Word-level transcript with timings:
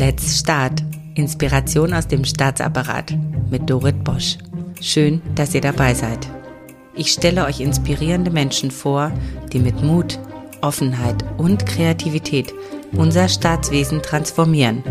Let's 0.00 0.38
Start. 0.40 0.82
Inspiration 1.14 1.92
aus 1.92 2.08
dem 2.08 2.24
Staatsapparat 2.24 3.14
mit 3.50 3.68
Dorit 3.68 4.02
Bosch. 4.02 4.38
Schön, 4.80 5.20
dass 5.34 5.54
ihr 5.54 5.60
dabei 5.60 5.92
seid. 5.92 6.26
Ich 6.94 7.12
stelle 7.12 7.44
euch 7.44 7.60
inspirierende 7.60 8.30
Menschen 8.30 8.70
vor, 8.70 9.12
die 9.52 9.58
mit 9.58 9.82
Mut, 9.82 10.18
Offenheit 10.62 11.22
und 11.36 11.66
Kreativität 11.66 12.54
unser 12.92 13.28
Staatswesen 13.28 14.02
transformieren. 14.02 14.82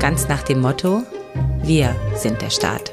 Ganz 0.00 0.26
nach 0.26 0.42
dem 0.42 0.60
Motto, 0.60 1.04
wir 1.62 1.94
sind 2.16 2.42
der 2.42 2.50
Staat. 2.50 2.92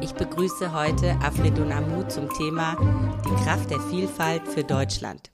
Ich 0.00 0.12
begrüße 0.14 0.72
heute 0.72 1.16
Afredun 1.22 1.70
Amou 1.70 2.02
zum 2.08 2.28
Thema 2.30 2.76
Die 3.24 3.44
Kraft 3.44 3.70
der 3.70 3.78
Vielfalt 3.78 4.42
für 4.48 4.64
Deutschland. 4.64 5.31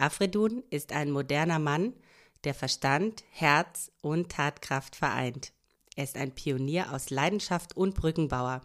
Afredun 0.00 0.64
ist 0.70 0.92
ein 0.92 1.10
moderner 1.10 1.58
Mann, 1.58 1.92
der 2.44 2.54
Verstand, 2.54 3.22
Herz 3.32 3.92
und 4.00 4.32
Tatkraft 4.32 4.96
vereint. 4.96 5.52
Er 5.94 6.04
ist 6.04 6.16
ein 6.16 6.34
Pionier 6.34 6.94
aus 6.94 7.10
Leidenschaft 7.10 7.76
und 7.76 7.94
Brückenbauer. 7.94 8.62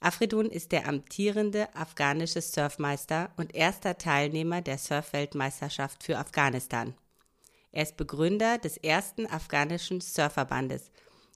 Afredun 0.00 0.46
ist 0.46 0.72
der 0.72 0.88
amtierende 0.88 1.72
afghanische 1.76 2.40
Surfmeister 2.40 3.30
und 3.36 3.54
erster 3.54 3.96
Teilnehmer 3.96 4.60
der 4.60 4.76
Surfweltmeisterschaft 4.76 6.02
für 6.02 6.18
Afghanistan. 6.18 6.94
Er 7.70 7.84
ist 7.84 7.96
Begründer 7.96 8.58
des 8.58 8.76
ersten 8.76 9.26
afghanischen 9.26 10.00
Surfverbandes. 10.00 10.90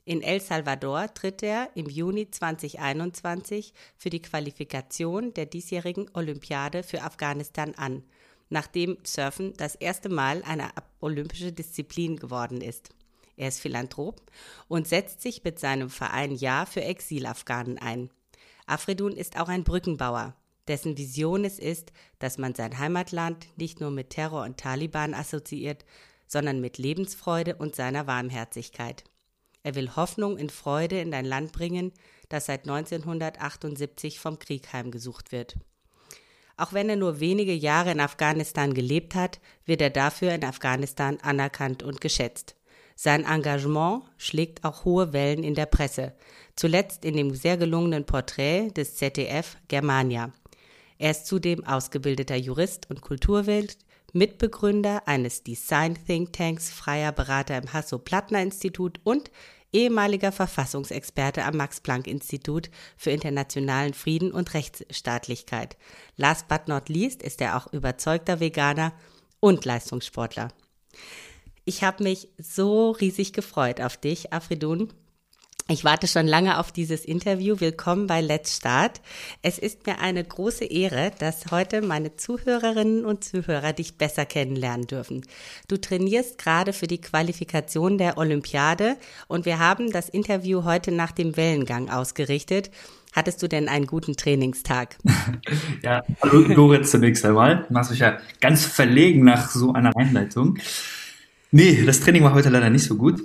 In 0.05 0.23
El 0.23 0.41
Salvador 0.41 1.15
tritt 1.15 1.45
er 1.45 1.71
im 1.77 1.88
Juni 1.88 2.33
2021 2.33 3.74
für 3.96 4.10
die 4.10 4.23
Qualifikation 4.23 5.33
der 5.35 5.46
diesjährigen 5.46 6.10
Olympiade 6.15 6.83
für 6.83 7.02
Afghanistan 7.02 7.77
an– 7.77 8.02
nachdem 8.51 8.98
Surfen 9.05 9.55
das 9.57 9.75
erste 9.75 10.09
Mal 10.09 10.43
eine 10.45 10.70
olympische 11.01 11.52
Disziplin 11.52 12.16
geworden 12.16 12.60
ist. 12.60 12.91
Er 13.37 13.49
ist 13.49 13.60
Philanthrop 13.60 14.21
und 14.66 14.88
setzt 14.88 15.23
sich 15.23 15.45
mit 15.45 15.59
seinem 15.59 15.91
Verein 15.91 16.32
Ja 16.32 16.66
für 16.66 16.82
Exilafghanen 16.82 17.79
ein. 17.79 18.10
Afredun 18.66 19.13
ist 19.13 19.38
auch 19.38 19.49
ein 19.49 19.65
Brückenbauer, 19.65 20.35
dessen 20.66 20.99
Vision 20.99 21.45
es 21.45 21.59
ist, 21.59 21.93
dass 22.19 22.37
man 22.37 22.54
sein 22.54 22.79
Heimatland 22.79 23.46
nicht 23.57 23.80
nur 23.80 23.91
mit 23.91 24.10
Terror 24.10 24.45
und 24.45 24.59
Taliban 24.59 25.15
assoziiert, 25.15 25.85
sondern 26.26 26.60
mit 26.60 26.79
Lebensfreude 26.79 27.57
und 27.57 27.74
seiner 27.74 28.07
Warmherzigkeit. 28.07 29.04
Er 29.63 29.74
will 29.74 29.96
Hoffnung 29.96 30.37
in 30.37 30.51
Freude 30.51 31.01
in 31.01 31.15
ein 31.15 31.24
Land 31.24 31.52
bringen, 31.52 31.93
das 32.29 32.46
seit 32.46 32.69
1978 32.69 34.21
vom 34.21 34.38
Krieg 34.38 34.73
heimgesucht 34.73 35.32
wird. 35.32 35.57
Auch 36.59 36.73
wenn 36.73 36.90
er 36.90 36.96
nur 36.96 37.20
wenige 37.20 37.54
Jahre 37.54 37.92
in 37.92 38.01
Afghanistan 38.01 38.74
gelebt 38.74 39.14
hat, 39.14 39.38
wird 39.64 39.80
er 39.80 39.90
dafür 39.90 40.32
in 40.34 40.45
Afghanistan 40.45 41.18
anerkannt 41.23 41.84
und 41.84 42.01
geschätzt. 42.01 42.56
Sein 42.96 43.24
Engagement 43.24 44.02
schlägt 44.16 44.64
auch 44.64 44.84
hohe 44.84 45.12
Wellen 45.12 45.45
in 45.45 45.54
der 45.54 45.66
Presse, 45.66 46.14
zuletzt 46.56 47.04
in 47.04 47.16
dem 47.16 47.32
sehr 47.32 47.56
gelungenen 47.56 48.04
Porträt 48.04 48.70
des 48.70 48.96
ZDF 48.96 49.56
Germania. 49.68 50.32
Er 50.98 51.12
ist 51.12 51.26
zudem 51.29 51.64
ausgebildeter 51.64 52.34
Jurist 52.34 52.90
und 52.90 53.02
Kulturwirt, 53.02 53.79
Mitbegründer 54.12 55.06
eines 55.06 55.45
Design 55.45 55.96
Think 56.06 56.32
Tanks, 56.32 56.70
freier 56.70 57.12
Berater 57.12 57.56
im 57.56 57.73
Hasso-Plattner-Institut 57.73 58.98
und 59.04 59.30
ehemaliger 59.73 60.33
Verfassungsexperte 60.33 61.45
am 61.45 61.57
Max-Planck-Institut 61.57 62.71
für 62.97 63.11
internationalen 63.11 63.95
Frieden 63.95 64.33
und 64.33 64.55
Rechtsstaatlichkeit. 64.55 65.77
Last 66.16 66.49
but 66.49 66.69
not 66.69 66.88
least 66.88 67.22
ist 67.22 67.41
er 67.41 67.56
auch 67.56 67.72
überzeugter 67.72 68.41
Veganer 68.41 68.93
und 69.41 69.65
Leistungssportler. 69.65 70.49
Ich 71.65 71.84
habe 71.84 72.03
mich 72.03 72.28
so 72.38 72.93
riesig 72.93 73.33
gefreut 73.33 73.81
auf 73.81 73.97
dich, 73.97 74.33
Afridun. 74.33 74.93
Ich 75.70 75.84
warte 75.84 76.06
schon 76.06 76.26
lange 76.26 76.58
auf 76.58 76.72
dieses 76.72 77.04
Interview. 77.04 77.56
Willkommen 77.60 78.06
bei 78.06 78.22
Let's 78.22 78.56
Start. 78.56 79.02
Es 79.42 79.58
ist 79.58 79.86
mir 79.86 80.00
eine 80.00 80.24
große 80.24 80.64
Ehre, 80.64 81.12
dass 81.18 81.50
heute 81.50 81.82
meine 81.82 82.16
Zuhörerinnen 82.16 83.04
und 83.04 83.22
Zuhörer 83.22 83.74
dich 83.74 83.98
besser 83.98 84.24
kennenlernen 84.24 84.86
dürfen. 84.86 85.26
Du 85.68 85.76
trainierst 85.76 86.38
gerade 86.38 86.72
für 86.72 86.86
die 86.86 87.02
Qualifikation 87.02 87.98
der 87.98 88.16
Olympiade 88.16 88.96
und 89.26 89.44
wir 89.44 89.58
haben 89.58 89.92
das 89.92 90.08
Interview 90.08 90.64
heute 90.64 90.90
nach 90.90 91.12
dem 91.12 91.36
Wellengang 91.36 91.90
ausgerichtet. 91.90 92.70
Hattest 93.12 93.42
du 93.42 93.46
denn 93.46 93.68
einen 93.68 93.86
guten 93.86 94.16
Trainingstag? 94.16 94.96
ja, 95.82 96.02
hallo 96.22 96.48
Dorit 96.48 96.88
zunächst 96.88 97.26
einmal. 97.26 97.66
Du 97.68 97.74
machst 97.74 97.90
mich 97.90 98.00
ja 98.00 98.16
ganz 98.40 98.64
verlegen 98.64 99.22
nach 99.22 99.50
so 99.50 99.74
einer 99.74 99.94
Einleitung. 99.94 100.56
Nee, 101.50 101.84
das 101.84 102.00
Training 102.00 102.24
war 102.24 102.32
heute 102.32 102.48
leider 102.48 102.70
nicht 102.70 102.84
so 102.84 102.96
gut. 102.96 103.20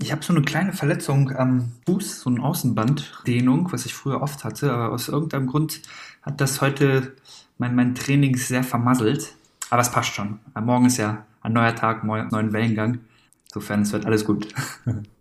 Ich 0.00 0.12
habe 0.12 0.24
so 0.24 0.32
eine 0.32 0.42
kleine 0.42 0.72
Verletzung 0.72 1.34
am 1.34 1.72
Fuß, 1.86 2.20
so 2.20 2.30
eine 2.30 2.42
Außenbanddehnung, 2.42 3.72
was 3.72 3.84
ich 3.84 3.94
früher 3.94 4.22
oft 4.22 4.44
hatte, 4.44 4.72
aber 4.72 4.92
aus 4.92 5.08
irgendeinem 5.08 5.48
Grund 5.48 5.82
hat 6.22 6.40
das 6.40 6.60
heute 6.60 7.16
mein, 7.58 7.74
mein 7.74 7.96
Training 7.96 8.36
sehr 8.36 8.62
vermasselt. 8.62 9.34
Aber 9.70 9.82
es 9.82 9.90
passt 9.90 10.14
schon. 10.14 10.38
Morgen 10.58 10.86
ist 10.86 10.98
ja 10.98 11.26
ein 11.42 11.52
neuer 11.52 11.74
Tag, 11.74 12.04
neuen 12.04 12.52
Wellengang. 12.52 13.00
Insofern, 13.46 13.82
es 13.82 13.92
wird 13.92 14.06
alles 14.06 14.24
gut. 14.24 14.48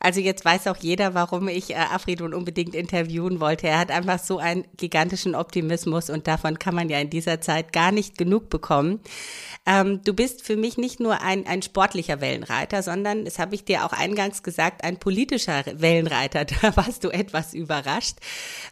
Also 0.00 0.20
jetzt 0.20 0.44
weiß 0.44 0.66
auch 0.66 0.76
jeder, 0.76 1.14
warum 1.14 1.48
ich 1.48 1.70
äh, 1.70 1.76
Afridun 1.76 2.34
unbedingt 2.34 2.74
interviewen 2.74 3.40
wollte. 3.40 3.68
Er 3.68 3.78
hat 3.78 3.90
einfach 3.90 4.18
so 4.18 4.38
einen 4.38 4.64
gigantischen 4.76 5.34
Optimismus 5.34 6.10
und 6.10 6.26
davon 6.26 6.58
kann 6.58 6.74
man 6.74 6.88
ja 6.88 6.98
in 6.98 7.10
dieser 7.10 7.40
Zeit 7.40 7.72
gar 7.72 7.92
nicht 7.92 8.18
genug 8.18 8.50
bekommen. 8.50 9.00
Ähm, 9.66 10.02
du 10.04 10.12
bist 10.12 10.42
für 10.42 10.56
mich 10.56 10.76
nicht 10.76 11.00
nur 11.00 11.20
ein, 11.20 11.46
ein 11.46 11.62
sportlicher 11.62 12.20
Wellenreiter, 12.20 12.82
sondern, 12.82 13.24
das 13.24 13.38
habe 13.38 13.54
ich 13.54 13.64
dir 13.64 13.84
auch 13.84 13.92
eingangs 13.92 14.42
gesagt, 14.42 14.84
ein 14.84 14.98
politischer 14.98 15.64
Wellenreiter. 15.74 16.46
Da 16.62 16.76
warst 16.76 17.02
du 17.02 17.08
etwas 17.08 17.54
überrascht, 17.54 18.18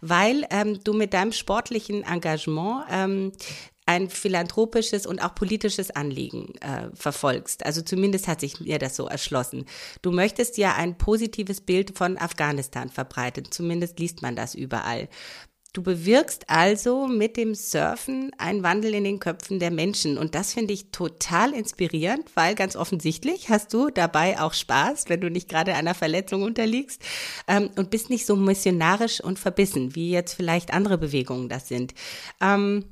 weil 0.00 0.46
ähm, 0.50 0.80
du 0.84 0.92
mit 0.92 1.12
deinem 1.12 1.32
sportlichen 1.32 2.04
Engagement 2.04 2.84
ähm, 2.90 3.32
ein 3.90 4.08
philanthropisches 4.08 5.04
und 5.04 5.18
auch 5.18 5.34
politisches 5.34 5.90
Anliegen 5.90 6.54
äh, 6.60 6.90
verfolgst. 6.94 7.66
Also 7.66 7.82
zumindest 7.82 8.28
hat 8.28 8.38
sich 8.38 8.60
mir 8.60 8.78
das 8.78 8.94
so 8.94 9.08
erschlossen. 9.08 9.64
Du 10.00 10.12
möchtest 10.12 10.58
ja 10.58 10.76
ein 10.76 10.96
positives 10.96 11.60
Bild 11.60 11.98
von 11.98 12.16
Afghanistan 12.16 12.88
verbreiten. 12.88 13.50
Zumindest 13.50 13.98
liest 13.98 14.22
man 14.22 14.36
das 14.36 14.54
überall. 14.54 15.08
Du 15.72 15.82
bewirkst 15.82 16.48
also 16.48 17.08
mit 17.08 17.36
dem 17.36 17.56
Surfen 17.56 18.30
einen 18.38 18.62
Wandel 18.62 18.94
in 18.94 19.02
den 19.02 19.18
Köpfen 19.18 19.58
der 19.58 19.72
Menschen. 19.72 20.18
Und 20.18 20.36
das 20.36 20.52
finde 20.52 20.72
ich 20.72 20.92
total 20.92 21.52
inspirierend, 21.52 22.30
weil 22.36 22.54
ganz 22.54 22.76
offensichtlich 22.76 23.48
hast 23.48 23.74
du 23.74 23.90
dabei 23.90 24.40
auch 24.40 24.54
Spaß, 24.54 25.08
wenn 25.08 25.20
du 25.20 25.30
nicht 25.30 25.48
gerade 25.48 25.74
einer 25.74 25.94
Verletzung 25.94 26.42
unterliegst 26.42 27.02
ähm, 27.48 27.70
und 27.74 27.90
bist 27.90 28.08
nicht 28.08 28.24
so 28.24 28.36
missionarisch 28.36 29.20
und 29.20 29.40
verbissen, 29.40 29.96
wie 29.96 30.12
jetzt 30.12 30.34
vielleicht 30.34 30.72
andere 30.72 30.96
Bewegungen 30.96 31.48
das 31.48 31.66
sind. 31.66 31.92
Ähm, 32.40 32.84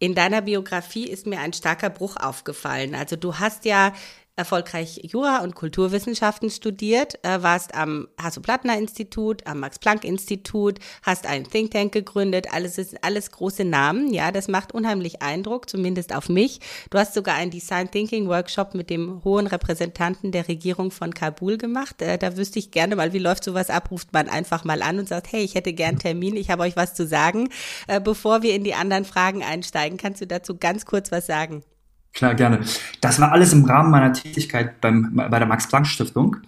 in 0.00 0.14
deiner 0.14 0.40
Biografie 0.40 1.06
ist 1.06 1.26
mir 1.26 1.40
ein 1.40 1.52
starker 1.52 1.90
Bruch 1.90 2.16
aufgefallen. 2.16 2.94
Also 2.94 3.16
du 3.16 3.38
hast 3.38 3.66
ja 3.66 3.92
erfolgreich 4.40 5.00
Jura 5.04 5.42
und 5.42 5.54
Kulturwissenschaften 5.54 6.50
studiert, 6.50 7.22
äh, 7.22 7.42
warst 7.42 7.74
am 7.74 8.08
Hasso-Plattner-Institut, 8.20 9.46
am 9.46 9.60
Max-Planck-Institut, 9.60 10.78
hast 11.02 11.26
einen 11.26 11.44
Think 11.48 11.70
Tank 11.70 11.92
gegründet, 11.92 12.48
alles 12.52 12.78
ist 12.78 13.04
alles 13.04 13.30
große 13.30 13.64
Namen, 13.64 14.12
ja, 14.12 14.32
das 14.32 14.48
macht 14.48 14.72
unheimlich 14.72 15.22
Eindruck, 15.22 15.68
zumindest 15.68 16.14
auf 16.14 16.28
mich. 16.28 16.60
Du 16.88 16.98
hast 16.98 17.14
sogar 17.14 17.36
einen 17.36 17.50
Design 17.50 17.90
Thinking 17.90 18.28
Workshop 18.28 18.74
mit 18.74 18.90
dem 18.90 19.22
hohen 19.24 19.46
Repräsentanten 19.46 20.32
der 20.32 20.48
Regierung 20.48 20.90
von 20.90 21.12
Kabul 21.12 21.58
gemacht. 21.58 22.00
Äh, 22.00 22.18
da 22.18 22.36
wüsste 22.36 22.58
ich 22.58 22.70
gerne 22.70 22.96
mal, 22.96 23.12
wie 23.12 23.18
läuft 23.18 23.44
sowas 23.44 23.70
ab? 23.70 23.90
Ruft 23.90 24.12
man 24.12 24.28
einfach 24.28 24.64
mal 24.64 24.82
an 24.82 24.98
und 24.98 25.08
sagt, 25.08 25.30
hey, 25.32 25.42
ich 25.42 25.54
hätte 25.54 25.74
gern 25.74 25.98
Termin, 25.98 26.36
ich 26.36 26.50
habe 26.50 26.62
euch 26.62 26.76
was 26.76 26.94
zu 26.94 27.06
sagen. 27.06 27.50
Äh, 27.86 28.00
bevor 28.00 28.42
wir 28.42 28.54
in 28.54 28.64
die 28.64 28.74
anderen 28.74 29.04
Fragen 29.04 29.42
einsteigen, 29.42 29.98
kannst 29.98 30.22
du 30.22 30.26
dazu 30.26 30.56
ganz 30.56 30.86
kurz 30.86 31.12
was 31.12 31.26
sagen? 31.26 31.62
Klar, 32.12 32.34
gerne. 32.34 32.60
Das 33.00 33.20
war 33.20 33.32
alles 33.32 33.52
im 33.52 33.64
Rahmen 33.64 33.90
meiner 33.90 34.12
Tätigkeit 34.12 34.80
beim, 34.80 35.14
bei 35.14 35.38
der 35.38 35.46
Max-Planck-Stiftung. 35.46 36.38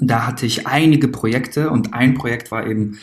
Da 0.00 0.26
hatte 0.26 0.46
ich 0.46 0.66
einige 0.66 1.08
Projekte 1.08 1.70
und 1.70 1.94
ein 1.94 2.14
Projekt 2.14 2.50
war 2.50 2.66
eben 2.66 2.98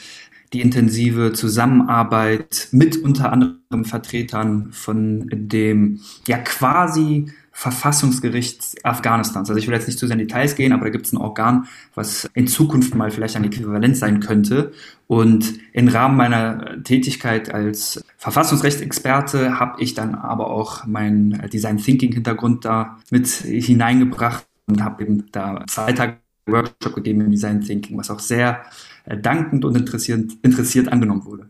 die 0.52 0.62
intensive 0.62 1.34
Zusammenarbeit 1.34 2.68
mit 2.72 2.98
unter 2.98 3.32
anderem 3.32 3.86
Vertretern 3.86 4.72
von 4.72 5.28
dem 5.32 6.02
ja 6.28 6.38
quasi 6.38 7.32
Verfassungsgericht 7.56 8.84
Afghanistans. 8.84 9.48
Also 9.48 9.58
ich 9.60 9.68
will 9.68 9.76
jetzt 9.76 9.88
nicht 9.88 10.00
zu 10.00 10.08
sehr 10.08 10.16
in 10.20 10.28
Details 10.28 10.56
gehen, 10.56 10.74
aber 10.74 10.86
da 10.86 10.90
gibt 10.90 11.06
es 11.06 11.14
ein 11.14 11.18
Organ, 11.18 11.68
was 11.94 12.30
in 12.34 12.48
Zukunft 12.48 12.96
mal 12.96 13.12
vielleicht 13.12 13.36
ein 13.36 13.44
Äquivalent 13.44 13.96
sein 13.96 14.20
könnte. 14.20 14.74
Und 15.08 15.54
im 15.72 15.88
Rahmen 15.88 16.18
meiner 16.18 16.84
Tätigkeit 16.84 17.54
als 17.54 18.04
Verfassungsrechtsexperte 18.18 19.60
habe 19.60 19.82
ich 19.82 19.94
dann 19.94 20.16
aber 20.16 20.50
auch 20.50 20.86
meinen 20.88 21.48
Design 21.50 21.78
Thinking 21.78 22.12
Hintergrund 22.12 22.66
da 22.66 22.98
mit 23.12 23.28
hineingebracht 23.28 24.46
und 24.66 24.84
habe 24.84 25.04
eben 25.04 25.32
da 25.32 25.64
zwei 25.68 25.94
Tage 25.94 26.18
Workshop 26.48 26.96
gegeben 26.96 27.22
im 27.22 27.32
Design 27.32 27.62
Thinking, 27.62 27.98
was 27.98 28.10
auch 28.10 28.20
sehr 28.20 28.64
dankend 29.22 29.64
und 29.64 29.78
interessiert, 29.78 30.32
interessiert 30.42 30.92
angenommen 30.92 31.24
wurde. 31.24 31.48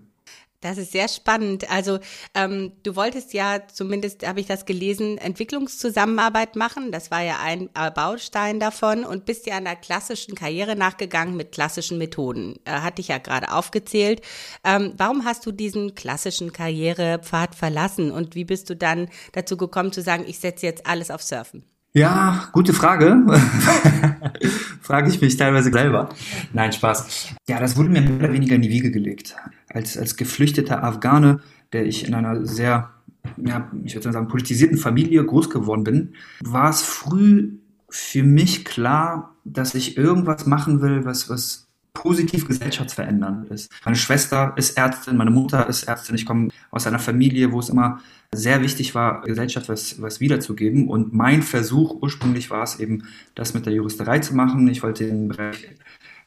Das 0.64 0.78
ist 0.78 0.94
sehr 0.94 1.10
spannend. 1.10 1.70
Also 1.70 2.00
ähm, 2.34 2.72
du 2.84 2.96
wolltest 2.96 3.34
ja, 3.34 3.68
zumindest 3.68 4.26
habe 4.26 4.40
ich 4.40 4.46
das 4.46 4.66
gelesen, 4.66 5.18
Entwicklungszusammenarbeit 5.18 6.56
machen. 6.56 6.92
Das 6.92 7.12
war 7.12 7.22
ja 7.22 7.40
ein 7.44 7.70
äh, 7.76 7.92
Baustein 7.92 8.62
davon 8.62 9.04
und 9.04 9.26
bist 9.26 9.46
ja 9.46 9.58
einer 9.58 9.76
klassischen 9.76 10.36
Karriere 10.36 10.78
nachgegangen 10.78 11.36
mit 11.36 11.52
klassischen 11.52 11.98
Methoden. 11.98 12.60
Äh, 12.64 12.80
hatte 12.80 13.02
ich 13.02 13.10
ja 13.10 13.18
gerade 13.18 13.52
aufgezählt. 13.52 14.22
Ähm, 14.64 14.94
warum 14.96 15.26
hast 15.26 15.46
du 15.46 15.52
diesen 15.52 15.96
klassischen 15.96 16.54
Karrierepfad 16.54 17.56
verlassen 17.56 18.10
und 18.10 18.36
wie 18.36 18.46
bist 18.46 18.70
du 18.70 18.76
dann 18.78 19.10
dazu 19.34 19.58
gekommen 19.58 19.92
zu 19.92 20.02
sagen, 20.02 20.24
ich 20.26 20.40
setze 20.40 20.66
jetzt 20.66 20.88
alles 20.88 21.12
auf 21.12 21.22
Surfen? 21.22 21.73
Ja, 21.96 22.50
gute 22.54 22.74
Frage. 22.74 23.24
Frage 24.82 25.10
ich 25.10 25.22
mich 25.22 25.38
teilweise 25.38 25.72
selber. 25.72 26.10
Nein, 26.52 26.74
Spaß. 26.74 27.36
Ja, 27.48 27.60
das 27.60 27.78
wurde 27.78 27.90
mir 27.90 28.02
mehr 28.02 28.18
oder 28.18 28.34
weniger 28.34 28.56
in 28.56 28.64
die 28.64 28.72
Wiege 28.72 28.90
gelegt. 28.90 29.36
Als, 29.70 29.96
als 29.96 30.16
geflüchteter 30.16 30.84
Afghane, 30.84 31.42
der 31.72 31.86
ich 31.86 32.08
in 32.08 32.16
einer 32.16 32.48
sehr, 32.48 32.90
ja, 33.38 33.72
ich 33.84 33.94
würde 33.94 34.12
sagen, 34.12 34.28
politisierten 34.28 34.80
Familie 34.80 35.24
groß 35.24 35.52
geworden 35.52 35.84
bin, 35.84 36.14
war 36.44 36.72
es 36.72 36.82
früh 36.82 37.60
für 37.90 38.24
mich 38.24 38.66
klar, 38.66 39.36
dass 39.46 39.76
ich 39.76 39.96
irgendwas 39.96 40.48
machen 40.48 40.82
will, 40.82 41.06
was, 41.06 41.30
was 41.30 41.63
positiv 41.94 42.48
gesellschaftsverändernd 42.48 43.50
ist. 43.52 43.72
Meine 43.86 43.96
Schwester 43.96 44.54
ist 44.56 44.78
Ärztin, 44.78 45.16
meine 45.16 45.32
Mutter 45.32 45.70
ist 45.70 45.84
Ärztin. 45.84 46.16
Ich 46.16 46.26
komme 46.26 46.50
aus 46.72 46.88
einer 46.88 47.00
Familie, 47.00 47.52
wo 47.52 47.60
es 47.60 47.70
immer 47.70 48.02
sehr 48.34 48.62
wichtig 48.62 48.96
war, 48.96 49.22
Gesellschaft 49.22 49.70
was, 49.70 50.02
was 50.02 50.20
wiederzugeben. 50.20 50.90
Und 50.90 51.14
mein 51.14 51.44
Versuch 51.44 52.02
ursprünglich 52.02 52.50
war 52.50 52.64
es 52.64 52.80
eben, 52.80 53.04
das 53.36 53.54
mit 53.54 53.66
der 53.66 53.74
Juristerei 53.74 54.20
zu 54.20 54.36
machen. 54.36 54.68
Ich 54.68 54.82
wollte 54.82 55.04
in 55.06 55.10
den 55.10 55.28
Bereich 55.30 55.70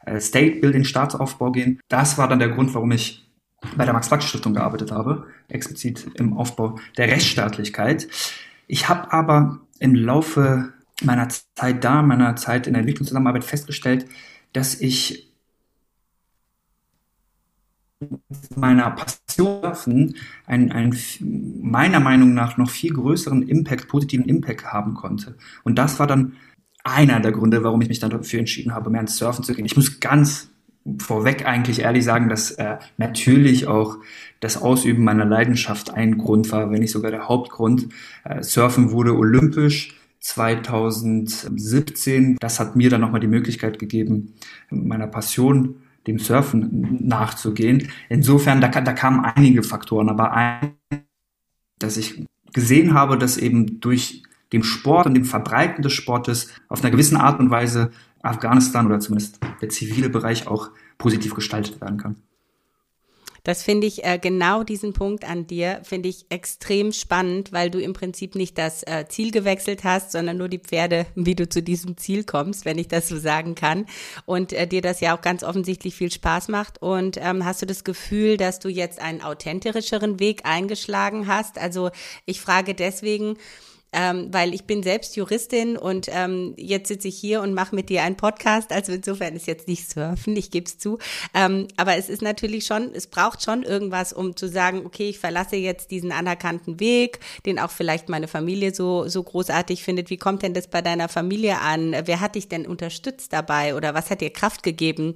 äh, 0.07 0.21
State 0.21 0.61
Building, 0.61 0.85
Staatsaufbau 0.85 1.51
gehen. 1.51 1.81
Das 1.89 2.17
war 2.17 2.29
dann 2.29 2.39
der 2.39 2.51
Grund, 2.51 2.73
warum 2.75 2.93
ich 2.93 3.29
bei 3.77 3.85
der 3.85 3.95
Max-Planck-Stiftung 3.95 4.55
gearbeitet 4.55 4.93
habe, 4.93 5.27
explizit 5.49 6.07
im 6.15 6.37
Aufbau 6.37 6.79
der 6.97 7.09
Rechtsstaatlichkeit. 7.09 8.07
Ich 8.69 8.89
habe 8.89 9.13
aber 9.13 9.61
im 9.81 9.95
Laufe 9.95 10.73
meiner 11.03 11.29
Zeit 11.29 11.83
da, 11.83 12.03
meiner 12.03 12.37
Zeit 12.37 12.67
in 12.67 12.75
der 12.75 12.81
Entwicklungszusammenarbeit 12.81 13.45
festgestellt, 13.45 14.07
dass 14.53 14.81
ich 14.81 15.33
meiner 18.55 18.91
Passion 18.91 20.15
einen, 20.47 20.73
einen 20.73 20.99
meiner 21.63 22.01
Meinung 22.01 22.35
nach 22.35 22.59
noch 22.59 22.71
viel 22.71 22.93
größeren 22.93 23.43
Impact, 23.43 23.89
positiven 23.89 24.27
Impact 24.27 24.73
haben 24.73 24.95
konnte. 24.95 25.37
Und 25.65 25.77
das 25.79 25.99
war 25.99 26.07
dann 26.07 26.35
einer 26.85 27.21
der 27.21 27.33
Gründe, 27.33 27.65
warum 27.65 27.81
ich 27.83 27.89
mich 27.89 27.99
dann 27.99 28.11
dafür 28.11 28.41
entschieden 28.41 28.75
habe, 28.75 28.91
mehr 28.91 29.01
ins 29.01 29.17
Surfen 29.17 29.45
zu 29.45 29.55
gehen. 29.55 29.65
Ich 29.65 29.77
muss 29.77 30.01
ganz 30.01 30.51
vorweg 30.99 31.47
eigentlich 31.47 31.81
ehrlich 31.81 32.05
sagen, 32.05 32.29
dass 32.29 32.51
äh, 32.53 32.77
natürlich 32.97 33.67
auch 33.67 33.97
das 34.41 34.63
Ausüben 34.63 35.03
meiner 35.03 35.25
Leidenschaft 35.25 35.93
ein 35.93 36.17
Grund 36.19 36.53
war, 36.53 36.71
wenn 36.71 36.79
nicht 36.81 36.93
sogar 36.93 37.11
der 37.11 37.29
Hauptgrund. 37.29 37.89
Äh, 38.25 38.43
Surfen 38.43 38.93
wurde 38.93 39.17
olympisch 39.17 39.97
2017. 40.21 42.37
Das 42.39 42.61
hat 42.61 42.77
mir 42.77 42.91
dann 42.91 43.01
nochmal 43.01 43.21
die 43.21 43.27
Möglichkeit 43.27 43.81
gegeben, 43.81 44.35
meiner 44.71 45.09
Passion 45.09 45.81
dem 46.07 46.19
Surfen 46.19 47.07
nachzugehen. 47.07 47.91
Insofern, 48.09 48.61
da, 48.61 48.69
da 48.69 48.93
kamen 48.93 49.25
einige 49.25 49.63
Faktoren, 49.63 50.09
aber 50.09 50.33
ein, 50.33 50.75
dass 51.79 51.97
ich 51.97 52.25
gesehen 52.53 52.95
habe, 52.95 53.19
dass 53.19 53.37
eben 53.37 53.81
durch 53.81 54.23
dem 54.53 54.63
Sport 54.63 55.07
und 55.07 55.15
dem 55.15 55.25
Verbreiten 55.25 55.83
des 55.83 55.93
Sportes 55.93 56.49
auf 56.69 56.83
einer 56.83 56.91
gewissen 56.91 57.17
Art 57.17 57.41
und 57.41 57.51
Weise 57.51 57.91
Afghanistan 58.23 58.87
oder 58.87 59.01
zumindest 59.01 59.41
der 59.61 59.69
zivile 59.69 60.09
Bereich 60.09 60.47
auch 60.47 60.71
positiv 60.99 61.35
gestaltet 61.35 61.81
werden 61.81 61.99
kann. 61.99 62.17
Das 63.47 63.63
finde 63.63 63.87
ich 63.87 64.03
äh, 64.05 64.19
genau 64.19 64.65
diesen 64.65 64.93
Punkt 64.93 65.25
an 65.25 65.47
dir, 65.47 65.81
finde 65.85 66.09
ich 66.09 66.27
extrem 66.31 66.91
spannend, 66.91 67.53
weil 67.53 67.71
du 67.71 67.79
im 67.79 67.93
Prinzip 67.93 68.35
nicht 68.35 68.59
das 68.59 68.83
äh, 68.83 69.05
Ziel 69.09 69.31
gewechselt 69.31 69.85
hast, 69.85 70.11
sondern 70.11 70.37
nur 70.37 70.49
die 70.49 70.59
Pferde, 70.59 71.07
wie 71.15 71.37
du 71.37 71.49
zu 71.49 71.63
diesem 71.63 71.97
Ziel 71.97 72.25
kommst, 72.25 72.65
wenn 72.65 72.77
ich 72.77 72.89
das 72.89 73.07
so 73.07 73.17
sagen 73.17 73.55
kann. 73.55 73.87
Und 74.25 74.53
äh, 74.53 74.67
dir 74.67 74.83
das 74.83 74.99
ja 74.99 75.17
auch 75.17 75.21
ganz 75.21 75.45
offensichtlich 75.45 75.95
viel 75.95 76.11
Spaß 76.11 76.49
macht. 76.49 76.83
Und 76.83 77.19
ähm, 77.23 77.45
hast 77.45 77.63
du 77.63 77.67
das 77.67 77.85
Gefühl, 77.85 78.37
dass 78.37 78.59
du 78.59 78.69
jetzt 78.69 79.01
einen 79.01 79.23
authentischeren 79.23 80.19
Weg 80.19 80.41
eingeschlagen 80.45 81.29
hast? 81.29 81.57
Also 81.57 81.91
ich 82.25 82.41
frage 82.41 82.75
deswegen, 82.75 83.37
ähm, 83.97 84.29
weil 84.31 84.53
ich 84.53 84.65
bin 84.65 84.83
selbst 84.83 85.17
Juristin 85.17 85.79
und 85.79 86.09
ähm, 86.13 86.53
jetzt 86.59 86.89
sitze 86.89 87.09
ich 87.09 87.17
hier 87.17 87.41
und 87.41 87.55
mache 87.55 87.75
mit 87.75 87.89
dir 87.89 88.03
einen 88.03 88.17
Podcast. 88.17 88.71
Also 88.71 88.93
insofern 88.93 89.35
ist 89.35 89.47
jetzt 89.47 89.69
nicht 89.69 89.89
Surfen, 89.89 90.37
ich 90.37 90.51
gebe 90.51 90.67
es 90.67 90.79
zu. 90.79 90.99
Ähm, 91.33 91.67
aber 91.79 91.97
es 91.97 92.11
ist 92.11 92.21
natürlich 92.21 92.67
schon, 92.67 92.91
es 92.95 93.07
braucht 93.07 93.43
schon 93.43 93.63
irgendwas, 93.63 94.13
um 94.13 94.37
zu 94.37 94.49
sagen, 94.49 94.83
okay, 94.85 95.09
ich 95.09 95.19
verlasse 95.19 95.57
jetzt 95.57 95.91
diesen 95.91 96.13
anerkannten 96.13 96.79
Weg, 96.79 97.21
den 97.47 97.59
auch 97.59 97.71
vielleicht 97.71 98.11
meine 98.11 98.29
Familie 98.29 98.75
so, 98.75 99.09
so 99.09 99.23
großartig 99.23 99.83
findet. 99.83 100.11
Wie 100.11 100.19
kommt 100.19 100.43
denn 100.43 100.53
das 100.53 100.69
bei 100.69 100.83
deiner 100.83 101.09
Familie 101.09 101.61
an? 101.61 101.97
Wer 102.05 102.21
hat 102.21 102.35
dich 102.35 102.49
denn 102.49 102.67
unterstützt 102.67 103.33
dabei 103.33 103.75
oder 103.75 103.95
was 103.95 104.11
hat 104.11 104.21
dir 104.21 104.31
Kraft 104.31 104.63
gegeben, 104.63 105.15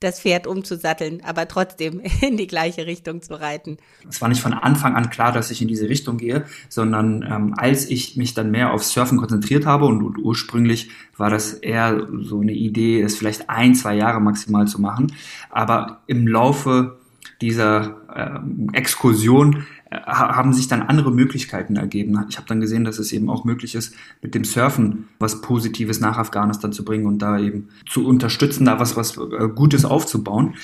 das 0.00 0.20
Pferd 0.20 0.46
umzusatteln, 0.46 1.22
aber 1.24 1.46
trotzdem 1.46 2.00
in 2.20 2.36
die 2.36 2.46
gleiche 2.46 2.86
Richtung 2.86 3.22
zu 3.22 3.38
reiten. 3.38 3.76
Es 4.08 4.20
war 4.20 4.28
nicht 4.28 4.40
von 4.40 4.54
Anfang 4.54 4.96
an 4.96 5.10
klar, 5.10 5.32
dass 5.32 5.50
ich 5.50 5.62
in 5.62 5.68
diese 5.68 5.88
Richtung 5.88 6.16
gehe, 6.16 6.44
sondern 6.68 7.22
ähm, 7.22 7.54
als 7.56 7.88
ich 7.88 8.16
mich 8.16 8.34
dann 8.34 8.50
mehr 8.50 8.72
auf 8.72 8.82
Surfen 8.82 9.18
konzentriert 9.18 9.66
habe 9.66 9.84
und, 9.84 10.02
und, 10.02 10.18
ursprünglich 10.18 10.90
war 11.16 11.30
das 11.30 11.52
eher 11.54 12.06
so 12.20 12.40
eine 12.40 12.52
Idee, 12.52 13.02
es 13.02 13.16
vielleicht 13.16 13.48
ein, 13.48 13.74
zwei 13.74 13.94
Jahre 13.94 14.20
maximal 14.20 14.66
zu 14.66 14.80
machen, 14.80 15.12
aber 15.50 16.00
im 16.06 16.26
Laufe 16.26 16.98
dieser 17.40 17.96
äh, 18.14 18.76
Exkursion 18.76 19.66
haben 19.90 20.52
sich 20.52 20.68
dann 20.68 20.82
andere 20.82 21.10
Möglichkeiten 21.10 21.76
ergeben. 21.76 22.24
Ich 22.28 22.36
habe 22.36 22.46
dann 22.46 22.60
gesehen, 22.60 22.84
dass 22.84 22.98
es 22.98 23.12
eben 23.12 23.28
auch 23.28 23.44
möglich 23.44 23.74
ist, 23.74 23.94
mit 24.22 24.34
dem 24.34 24.44
Surfen 24.44 25.08
was 25.18 25.40
Positives 25.40 26.00
nach 26.00 26.16
Afghanistan 26.16 26.72
zu 26.72 26.84
bringen 26.84 27.06
und 27.06 27.18
da 27.18 27.38
eben 27.38 27.68
zu 27.88 28.06
unterstützen, 28.06 28.64
da 28.64 28.78
was, 28.78 28.96
was 28.96 29.16
äh, 29.16 29.48
Gutes 29.54 29.84
aufzubauen. 29.84 30.54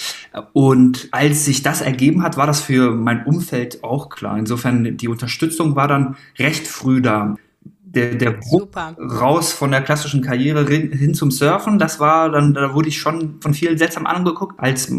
Und 0.53 1.09
als 1.11 1.45
sich 1.45 1.63
das 1.63 1.81
ergeben 1.81 2.23
hat, 2.23 2.37
war 2.37 2.47
das 2.47 2.61
für 2.61 2.93
mein 2.93 3.27
Umfeld 3.27 3.83
auch 3.83 4.11
klar. 4.11 4.39
Insofern, 4.39 4.97
die 4.97 5.09
Unterstützung 5.09 5.75
war 5.75 5.89
dann 5.89 6.17
recht 6.39 6.69
früh 6.69 7.01
da 7.01 7.37
der, 7.97 8.15
der 8.15 8.31
Bruch 8.33 8.69
raus 8.99 9.53
von 9.53 9.71
der 9.71 9.81
klassischen 9.81 10.23
Karriere 10.23 10.67
hin 10.67 11.15
zum 11.15 11.31
Surfen, 11.31 11.79
das 11.79 11.99
war 11.99 12.31
dann, 12.31 12.55
da 12.55 12.75
wurde 12.75 12.89
ich 12.89 12.99
schon 12.99 13.41
von 13.41 13.55
vielen 13.55 13.79
seltsam 13.79 14.07
angeguckt, 14.07 14.61
als 14.61 14.93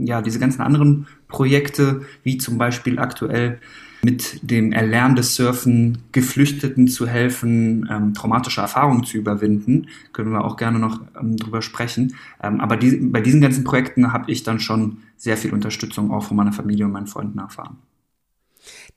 ja 0.00 0.20
diese 0.20 0.38
ganzen 0.38 0.60
anderen 0.60 1.06
Projekte, 1.28 2.02
wie 2.24 2.38
zum 2.38 2.58
Beispiel 2.58 2.98
aktuell 2.98 3.60
mit 4.02 4.40
dem 4.42 4.72
Erlernen 4.72 5.14
des 5.14 5.36
Surfen 5.36 5.98
Geflüchteten 6.12 6.88
zu 6.88 7.06
helfen, 7.06 7.88
ähm, 7.90 8.14
traumatische 8.14 8.62
Erfahrungen 8.62 9.04
zu 9.04 9.18
überwinden. 9.18 9.88
Können 10.12 10.32
wir 10.32 10.44
auch 10.44 10.56
gerne 10.56 10.78
noch 10.78 11.00
ähm, 11.20 11.36
drüber 11.36 11.60
sprechen. 11.60 12.16
Ähm, 12.42 12.60
aber 12.60 12.76
die, 12.76 12.96
bei 12.96 13.20
diesen 13.20 13.42
ganzen 13.42 13.62
Projekten 13.62 14.12
habe 14.12 14.30
ich 14.30 14.42
dann 14.42 14.58
schon 14.58 14.98
sehr 15.16 15.36
viel 15.36 15.52
Unterstützung 15.52 16.10
auch 16.10 16.24
von 16.24 16.36
meiner 16.36 16.52
Familie 16.52 16.86
und 16.86 16.92
meinen 16.92 17.08
Freunden 17.08 17.38
erfahren. 17.38 17.76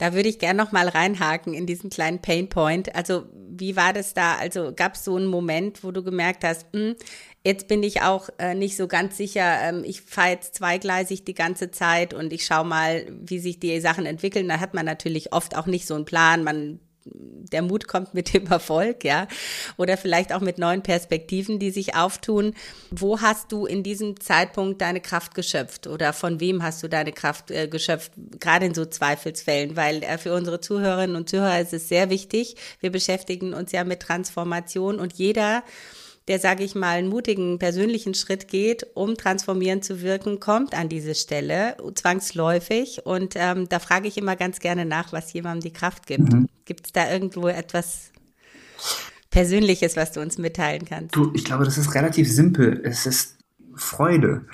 Da 0.04 0.14
würde 0.14 0.28
ich 0.28 0.38
gerne 0.38 0.62
noch 0.62 0.74
mal 0.74 0.90
reinhaken 0.90 1.54
in 1.54 1.66
diesen 1.66 1.90
kleinen 1.90 2.20
Painpoint. 2.20 2.94
Also 2.94 3.24
wie 3.32 3.78
war 3.78 3.94
das 3.94 4.14
da? 4.14 4.36
Also 4.36 4.74
gab 4.76 4.96
es 4.96 5.06
so 5.06 5.16
einen 5.16 5.28
Moment, 5.28 5.82
wo 5.82 5.92
du 5.92 6.04
gemerkt 6.04 6.44
hast, 6.44 6.66
hm, 6.74 6.98
jetzt 7.46 7.70
bin 7.70 7.84
ich 7.84 8.02
auch 8.02 8.28
äh, 8.38 8.54
nicht 8.54 8.76
so 8.76 8.90
ganz 8.90 9.16
sicher, 9.16 9.62
ähm, 9.62 9.86
ich 9.86 10.02
fahre 10.02 10.32
jetzt 10.32 10.56
zweigleisig 10.56 11.24
die 11.24 11.34
ganze 11.34 11.72
Zeit 11.72 12.14
und 12.14 12.34
ich 12.34 12.46
schaue 12.46 12.66
mal, 12.66 13.06
wie 13.12 13.40
sich 13.40 13.62
die 13.62 13.80
Sachen 13.80 14.06
entwickeln. 14.06 14.50
Da 14.50 14.60
hat 14.60 14.74
man 14.74 14.86
natürlich 14.86 15.32
oft 15.32 15.56
auch 15.56 15.68
nicht 15.68 15.88
so 15.88 15.96
einen 15.96 16.04
Plan. 16.04 16.44
Man 16.44 16.82
der 17.06 17.62
Mut 17.62 17.88
kommt 17.88 18.14
mit 18.14 18.34
dem 18.34 18.48
Erfolg, 18.48 19.04
ja, 19.04 19.28
oder 19.78 19.98
vielleicht 19.98 20.34
auch 20.34 20.42
mit 20.42 20.58
neuen 20.58 20.82
Perspektiven, 20.82 21.60
die 21.60 21.72
sich 21.72 21.96
auftun. 21.96 22.54
Wo 22.92 23.22
hast 23.22 23.52
du 23.52 23.66
in 23.66 23.84
diesem 23.84 24.20
Zeitpunkt 24.20 24.82
deine 24.82 25.02
Kraft 25.02 25.36
geschöpft 25.36 25.88
oder 25.88 26.14
von 26.14 26.40
wem 26.40 26.64
hast 26.64 26.82
du 26.84 26.88
deine 26.88 27.12
Kraft 27.12 27.52
äh, 27.52 27.68
geschöpft, 27.68 28.12
gerade 28.40 28.66
in 28.66 28.74
so 28.74 28.86
Zweifelsfällen? 28.86 29.76
Weil 29.76 30.04
äh, 30.04 30.18
für 30.18 30.34
unsere 30.34 30.62
Zuhörerinnen 30.62 31.16
und 31.16 31.30
Zuhörer 31.30 31.60
ist 31.60 31.74
es 31.74 31.90
sehr 31.90 32.10
wichtig. 32.10 32.56
Wir 32.80 32.92
beschäftigen 32.92 33.54
uns 33.54 33.72
ja 33.72 33.84
mit 33.84 34.02
Transformation 34.02 35.00
und 35.00 35.14
jeder 35.14 35.64
der, 36.28 36.40
sage 36.40 36.64
ich 36.64 36.74
mal, 36.74 36.98
einen 36.98 37.10
mutigen 37.10 37.60
persönlichen 37.60 38.14
Schritt 38.14 38.48
geht, 38.48 38.88
um 38.94 39.18
transformierend 39.18 39.84
zu 39.84 40.02
wirken, 40.02 40.40
kommt 40.40 40.74
an 40.74 40.88
diese 40.88 41.16
Stelle 41.16 41.76
zwangsläufig. 41.96 43.06
Und 43.06 43.34
ähm, 43.36 43.68
da 43.68 43.80
frage 43.80 44.08
ich 44.08 44.18
immer 44.18 44.36
ganz 44.36 44.60
gerne 44.60 44.86
nach, 44.86 45.12
was 45.12 45.34
jemandem 45.34 45.72
die 45.72 45.78
Kraft 45.78 46.08
gibt. 46.08 46.32
Mhm. 46.32 46.48
Gibt 46.66 46.88
es 46.88 46.92
da 46.92 47.12
irgendwo 47.12 47.48
etwas 47.48 48.12
Persönliches, 49.30 49.96
was 49.96 50.12
du 50.12 50.22
uns 50.22 50.38
mitteilen 50.38 50.86
kannst? 50.86 51.16
Du, 51.16 51.32
ich 51.34 51.44
glaube, 51.44 51.66
das 51.66 51.78
ist 51.78 51.96
relativ 51.96 52.32
simpel. 52.32 52.82
Es 52.84 53.06
ist 53.06 53.38
Freude. 53.76 54.46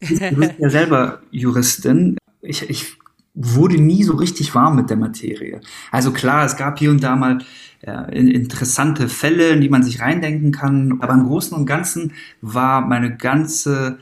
Du 0.00 0.36
bist 0.36 0.54
ja 0.58 0.68
selber 0.68 1.22
Juristin. 1.30 2.18
Ich, 2.42 2.68
ich 2.68 2.96
wurde 3.34 3.76
nie 3.76 4.02
so 4.02 4.14
richtig 4.14 4.54
warm 4.54 4.76
mit 4.76 4.90
der 4.90 4.96
Materie. 4.96 5.60
Also 5.90 6.10
klar, 6.12 6.44
es 6.44 6.56
gab 6.56 6.78
hier 6.78 6.90
und 6.90 7.02
da 7.02 7.16
mal 7.16 7.38
ja, 7.84 8.04
interessante 8.04 9.08
Fälle, 9.08 9.50
in 9.50 9.60
die 9.60 9.68
man 9.68 9.82
sich 9.82 10.00
reindenken 10.00 10.52
kann. 10.52 10.98
Aber 11.00 11.14
im 11.14 11.24
Großen 11.24 11.56
und 11.56 11.66
Ganzen 11.66 12.12
war 12.40 12.80
meine 12.80 13.16
ganze 13.16 13.98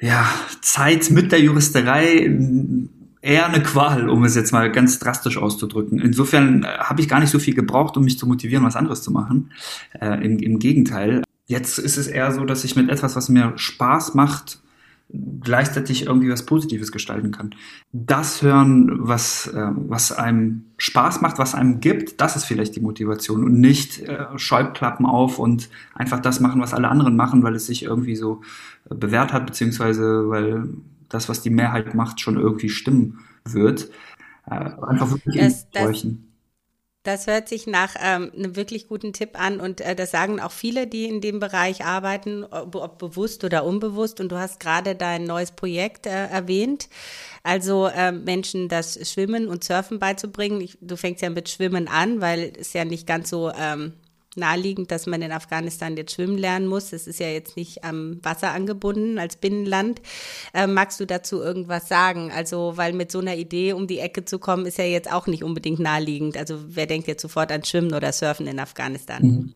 ja, 0.00 0.26
Zeit 0.60 1.10
mit 1.10 1.32
der 1.32 1.40
Juristerei 1.40 2.30
eher 3.22 3.46
eine 3.46 3.62
Qual, 3.62 4.10
um 4.10 4.24
es 4.24 4.34
jetzt 4.34 4.52
mal 4.52 4.70
ganz 4.70 4.98
drastisch 4.98 5.38
auszudrücken. 5.38 6.00
Insofern 6.00 6.64
äh, 6.64 6.66
habe 6.66 7.00
ich 7.00 7.08
gar 7.08 7.20
nicht 7.20 7.30
so 7.30 7.38
viel 7.38 7.54
gebraucht, 7.54 7.96
um 7.96 8.04
mich 8.04 8.18
zu 8.18 8.26
motivieren, 8.26 8.64
was 8.64 8.76
anderes 8.76 9.02
zu 9.02 9.10
machen. 9.10 9.52
Äh, 9.98 10.24
im, 10.24 10.38
Im 10.38 10.58
Gegenteil. 10.58 11.22
Jetzt 11.46 11.78
ist 11.78 11.96
es 11.96 12.08
eher 12.08 12.32
so, 12.32 12.44
dass 12.44 12.64
ich 12.64 12.76
mit 12.76 12.90
etwas, 12.90 13.16
was 13.16 13.28
mir 13.28 13.52
Spaß 13.56 14.14
macht, 14.14 14.60
gleichzeitig 15.40 16.06
irgendwie 16.06 16.30
was 16.30 16.46
Positives 16.46 16.90
gestalten 16.90 17.32
kann. 17.32 17.54
Das 17.92 18.42
hören, 18.42 18.90
was, 19.06 19.46
äh, 19.48 19.68
was 19.74 20.10
einem 20.10 20.64
Spaß 20.78 21.20
macht, 21.20 21.38
was 21.38 21.54
einem 21.54 21.80
gibt, 21.80 22.20
das 22.20 22.34
ist 22.34 22.44
vielleicht 22.44 22.74
die 22.76 22.80
Motivation 22.80 23.44
und 23.44 23.60
nicht 23.60 24.00
äh, 24.00 24.26
Scheuklappen 24.36 25.06
auf 25.06 25.38
und 25.38 25.68
einfach 25.94 26.20
das 26.20 26.40
machen, 26.40 26.60
was 26.60 26.74
alle 26.74 26.88
anderen 26.88 27.14
machen, 27.14 27.42
weil 27.42 27.54
es 27.54 27.66
sich 27.66 27.82
irgendwie 27.84 28.16
so 28.16 28.40
äh, 28.90 28.94
bewährt 28.94 29.32
hat, 29.32 29.46
beziehungsweise 29.46 30.28
weil 30.28 30.68
das, 31.12 31.28
was 31.28 31.42
die 31.42 31.50
Mehrheit 31.50 31.94
macht, 31.94 32.20
schon 32.20 32.38
irgendwie 32.38 32.68
stimmen 32.68 33.20
wird. 33.44 33.90
Äh, 34.46 34.54
einfach 34.54 35.10
wirklich 35.10 35.36
das, 35.36 35.70
das, 35.70 36.06
das 37.04 37.26
hört 37.26 37.48
sich 37.48 37.66
nach 37.66 37.96
ähm, 38.00 38.30
einem 38.36 38.54
wirklich 38.54 38.86
guten 38.86 39.12
Tipp 39.12 39.30
an 39.38 39.60
und 39.60 39.80
äh, 39.80 39.96
das 39.96 40.12
sagen 40.12 40.38
auch 40.40 40.52
viele, 40.52 40.86
die 40.86 41.06
in 41.06 41.20
dem 41.20 41.40
Bereich 41.40 41.84
arbeiten, 41.84 42.44
ob, 42.44 42.76
ob 42.76 42.98
bewusst 42.98 43.42
oder 43.42 43.64
unbewusst. 43.64 44.20
Und 44.20 44.30
du 44.30 44.38
hast 44.38 44.60
gerade 44.60 44.94
dein 44.94 45.24
neues 45.24 45.50
Projekt 45.50 46.06
äh, 46.06 46.26
erwähnt, 46.26 46.88
also 47.42 47.86
äh, 47.88 48.12
Menschen 48.12 48.68
das 48.68 49.10
Schwimmen 49.10 49.48
und 49.48 49.64
Surfen 49.64 49.98
beizubringen. 49.98 50.60
Ich, 50.60 50.78
du 50.80 50.96
fängst 50.96 51.22
ja 51.22 51.30
mit 51.30 51.48
Schwimmen 51.48 51.88
an, 51.88 52.20
weil 52.20 52.52
es 52.58 52.72
ja 52.72 52.84
nicht 52.84 53.06
ganz 53.06 53.30
so 53.30 53.50
ähm, 53.50 53.94
naheliegend, 54.36 54.90
dass 54.90 55.06
man 55.06 55.22
in 55.22 55.32
Afghanistan 55.32 55.96
jetzt 55.96 56.14
schwimmen 56.14 56.38
lernen 56.38 56.66
muss. 56.66 56.92
Es 56.92 57.06
ist 57.06 57.20
ja 57.20 57.28
jetzt 57.28 57.56
nicht 57.56 57.84
am 57.84 58.18
Wasser 58.22 58.52
angebunden 58.52 59.18
als 59.18 59.36
Binnenland. 59.36 60.00
Äh, 60.54 60.66
magst 60.66 61.00
du 61.00 61.06
dazu 61.06 61.40
irgendwas 61.40 61.88
sagen? 61.88 62.30
Also, 62.34 62.72
weil 62.76 62.92
mit 62.92 63.12
so 63.12 63.18
einer 63.20 63.36
Idee 63.36 63.72
um 63.72 63.86
die 63.86 63.98
Ecke 63.98 64.24
zu 64.24 64.38
kommen, 64.38 64.66
ist 64.66 64.78
ja 64.78 64.84
jetzt 64.84 65.12
auch 65.12 65.26
nicht 65.26 65.44
unbedingt 65.44 65.80
naheliegend. 65.80 66.36
Also, 66.36 66.58
wer 66.68 66.86
denkt 66.86 67.08
jetzt 67.08 67.22
sofort 67.22 67.52
an 67.52 67.64
Schwimmen 67.64 67.92
oder 67.94 68.12
Surfen 68.12 68.46
in 68.46 68.58
Afghanistan? 68.58 69.22
Mhm. 69.22 69.54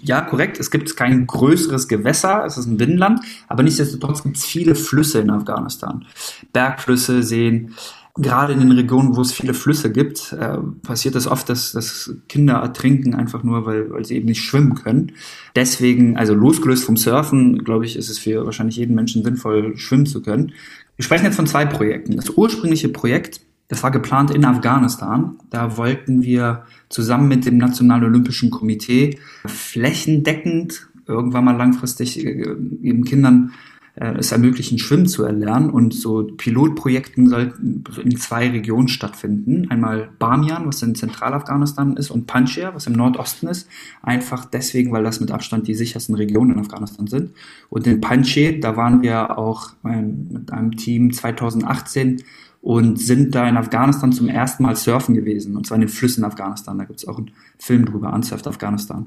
Ja, 0.00 0.20
korrekt. 0.20 0.60
Es 0.60 0.70
gibt 0.70 0.96
kein 0.96 1.26
größeres 1.26 1.88
Gewässer, 1.88 2.44
es 2.44 2.56
ist 2.56 2.66
ein 2.66 2.76
Binnenland, 2.76 3.20
aber 3.48 3.62
nichtsdestotrotz 3.62 4.22
gibt 4.22 4.36
es 4.36 4.44
viele 4.44 4.74
Flüsse 4.74 5.20
in 5.20 5.30
Afghanistan. 5.30 6.06
Bergflüsse, 6.52 7.22
Seen 7.22 7.74
gerade 8.18 8.52
in 8.52 8.60
den 8.60 8.72
Regionen, 8.72 9.16
wo 9.16 9.20
es 9.20 9.32
viele 9.32 9.54
Flüsse 9.54 9.92
gibt, 9.92 10.32
äh, 10.32 10.58
passiert 10.82 11.14
es 11.14 11.24
das 11.24 11.32
oft, 11.32 11.48
dass, 11.48 11.72
dass 11.72 12.14
Kinder 12.28 12.54
ertrinken, 12.54 13.14
einfach 13.14 13.42
nur, 13.42 13.64
weil, 13.64 13.90
weil 13.90 14.04
sie 14.04 14.16
eben 14.16 14.26
nicht 14.26 14.42
schwimmen 14.42 14.74
können. 14.74 15.12
Deswegen, 15.56 16.16
also 16.16 16.34
losgelöst 16.34 16.84
vom 16.84 16.96
Surfen, 16.96 17.64
glaube 17.64 17.86
ich, 17.86 17.96
ist 17.96 18.08
es 18.08 18.18
für 18.18 18.44
wahrscheinlich 18.44 18.76
jeden 18.76 18.94
Menschen 18.94 19.22
sinnvoll, 19.22 19.76
schwimmen 19.76 20.06
zu 20.06 20.22
können. 20.22 20.52
Wir 20.96 21.04
sprechen 21.04 21.24
jetzt 21.24 21.36
von 21.36 21.46
zwei 21.46 21.64
Projekten. 21.64 22.16
Das 22.16 22.30
ursprüngliche 22.30 22.88
Projekt, 22.88 23.40
das 23.68 23.82
war 23.82 23.90
geplant 23.90 24.32
in 24.32 24.44
Afghanistan. 24.44 25.38
Da 25.50 25.76
wollten 25.76 26.22
wir 26.22 26.64
zusammen 26.88 27.28
mit 27.28 27.46
dem 27.46 27.56
Nationalen 27.56 28.04
Olympischen 28.04 28.50
Komitee 28.50 29.18
flächendeckend 29.46 30.88
irgendwann 31.06 31.44
mal 31.44 31.56
langfristig 31.56 32.24
äh, 32.24 32.56
eben 32.82 33.04
Kindern 33.04 33.52
äh, 34.00 34.14
es 34.18 34.30
ermöglichen, 34.32 34.78
Schwimmen 34.78 35.06
zu 35.06 35.24
erlernen. 35.24 35.70
Und 35.70 35.92
so 35.92 36.24
Pilotprojekten 36.24 37.28
sollten 37.28 37.84
in 38.02 38.16
zwei 38.16 38.48
Regionen 38.48 38.88
stattfinden. 38.88 39.70
Einmal 39.70 40.10
Bamian, 40.18 40.66
was 40.66 40.82
in 40.82 40.94
Zentralafghanistan 40.94 41.96
ist, 41.96 42.10
und 42.10 42.26
Panjshir, 42.26 42.74
was 42.74 42.86
im 42.86 42.92
Nordosten 42.92 43.48
ist. 43.48 43.68
Einfach 44.02 44.44
deswegen, 44.44 44.92
weil 44.92 45.02
das 45.02 45.20
mit 45.20 45.30
Abstand 45.30 45.66
die 45.66 45.74
sichersten 45.74 46.14
Regionen 46.14 46.52
in 46.52 46.60
Afghanistan 46.60 47.06
sind. 47.06 47.32
Und 47.70 47.86
in 47.86 48.00
Panjshir, 48.00 48.60
da 48.60 48.76
waren 48.76 49.02
wir 49.02 49.36
auch 49.36 49.70
ähm, 49.84 50.28
mit 50.30 50.52
einem 50.52 50.76
Team 50.76 51.12
2018 51.12 52.22
und 52.60 53.00
sind 53.00 53.34
da 53.34 53.48
in 53.48 53.56
Afghanistan 53.56 54.12
zum 54.12 54.28
ersten 54.28 54.62
Mal 54.62 54.76
surfen 54.76 55.14
gewesen. 55.14 55.56
Und 55.56 55.66
zwar 55.66 55.76
in 55.76 55.82
den 55.82 55.88
Flüssen 55.88 56.24
Afghanistan. 56.24 56.78
Da 56.78 56.84
gibt 56.84 57.00
es 57.00 57.08
auch 57.08 57.18
einen 57.18 57.30
Film 57.58 57.84
drüber, 57.84 58.12
Unsurfed 58.12 58.46
Afghanistan. 58.46 59.06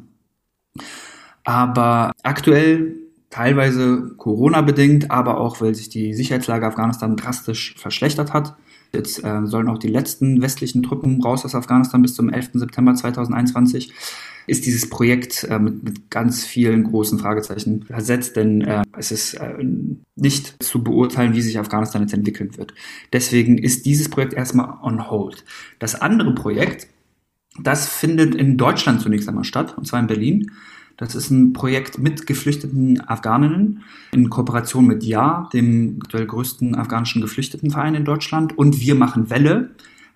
Aber 1.44 2.12
aktuell 2.24 2.96
teilweise 3.32 4.14
Corona-bedingt, 4.18 5.10
aber 5.10 5.40
auch, 5.40 5.62
weil 5.62 5.74
sich 5.74 5.90
die 5.90 6.14
Sicherheitslage 6.14 6.68
Afghanistan 6.68 7.16
drastisch 7.16 7.74
verschlechtert 7.78 8.34
hat. 8.34 8.56
Jetzt 8.94 9.24
äh, 9.24 9.46
sollen 9.46 9.70
auch 9.70 9.78
die 9.78 9.88
letzten 9.88 10.42
westlichen 10.42 10.84
Truppen 10.84 11.22
raus 11.24 11.46
aus 11.46 11.56
Afghanistan 11.56 12.02
bis 12.02 12.14
zum 12.14 12.30
11. 12.30 12.50
September 12.54 12.94
2021. 12.94 13.94
Ist 14.48 14.66
dieses 14.66 14.90
Projekt 14.90 15.46
äh, 15.46 15.60
mit, 15.60 15.82
mit 15.82 16.10
ganz 16.10 16.44
vielen 16.44 16.84
großen 16.84 17.20
Fragezeichen 17.20 17.84
versetzt, 17.84 18.36
denn 18.36 18.62
äh, 18.62 18.84
es 18.98 19.12
ist 19.12 19.36
äh, 19.36 19.54
nicht 20.16 20.62
zu 20.62 20.84
beurteilen, 20.84 21.34
wie 21.34 21.42
sich 21.42 21.58
Afghanistan 21.58 22.02
jetzt 22.02 22.14
entwickeln 22.14 22.58
wird. 22.58 22.74
Deswegen 23.14 23.58
ist 23.58 23.86
dieses 23.86 24.10
Projekt 24.10 24.34
erstmal 24.34 24.78
on 24.82 25.10
hold. 25.10 25.46
Das 25.80 25.96
andere 25.96 26.36
Projekt, 26.36 26.88
das 27.62 27.88
findet 27.88 28.36
in 28.36 28.58
Deutschland 28.58 29.00
zunächst 29.00 29.30
einmal 29.30 29.46
statt, 29.46 29.78
und 29.78 29.88
zwar 29.88 30.02
in 30.02 30.08
Berlin. 30.08 30.52
Das 30.98 31.16
ist 31.16 31.32
ein 31.32 31.54
Projekt 31.54 31.98
mit 31.98 32.28
geflüchteten 32.28 33.02
Afghaninnen 33.02 33.84
in 34.12 34.30
Kooperation 34.30 34.86
mit 34.86 35.04
Ja, 35.04 35.50
dem 35.54 36.00
aktuell 36.04 36.28
größten 36.28 36.76
afghanischen 36.76 37.22
Geflüchtetenverein 37.22 37.96
in 37.96 38.06
Deutschland. 38.06 38.58
Und 38.58 38.80
wir 38.82 38.96
machen 38.96 39.30
Welle, 39.30 39.72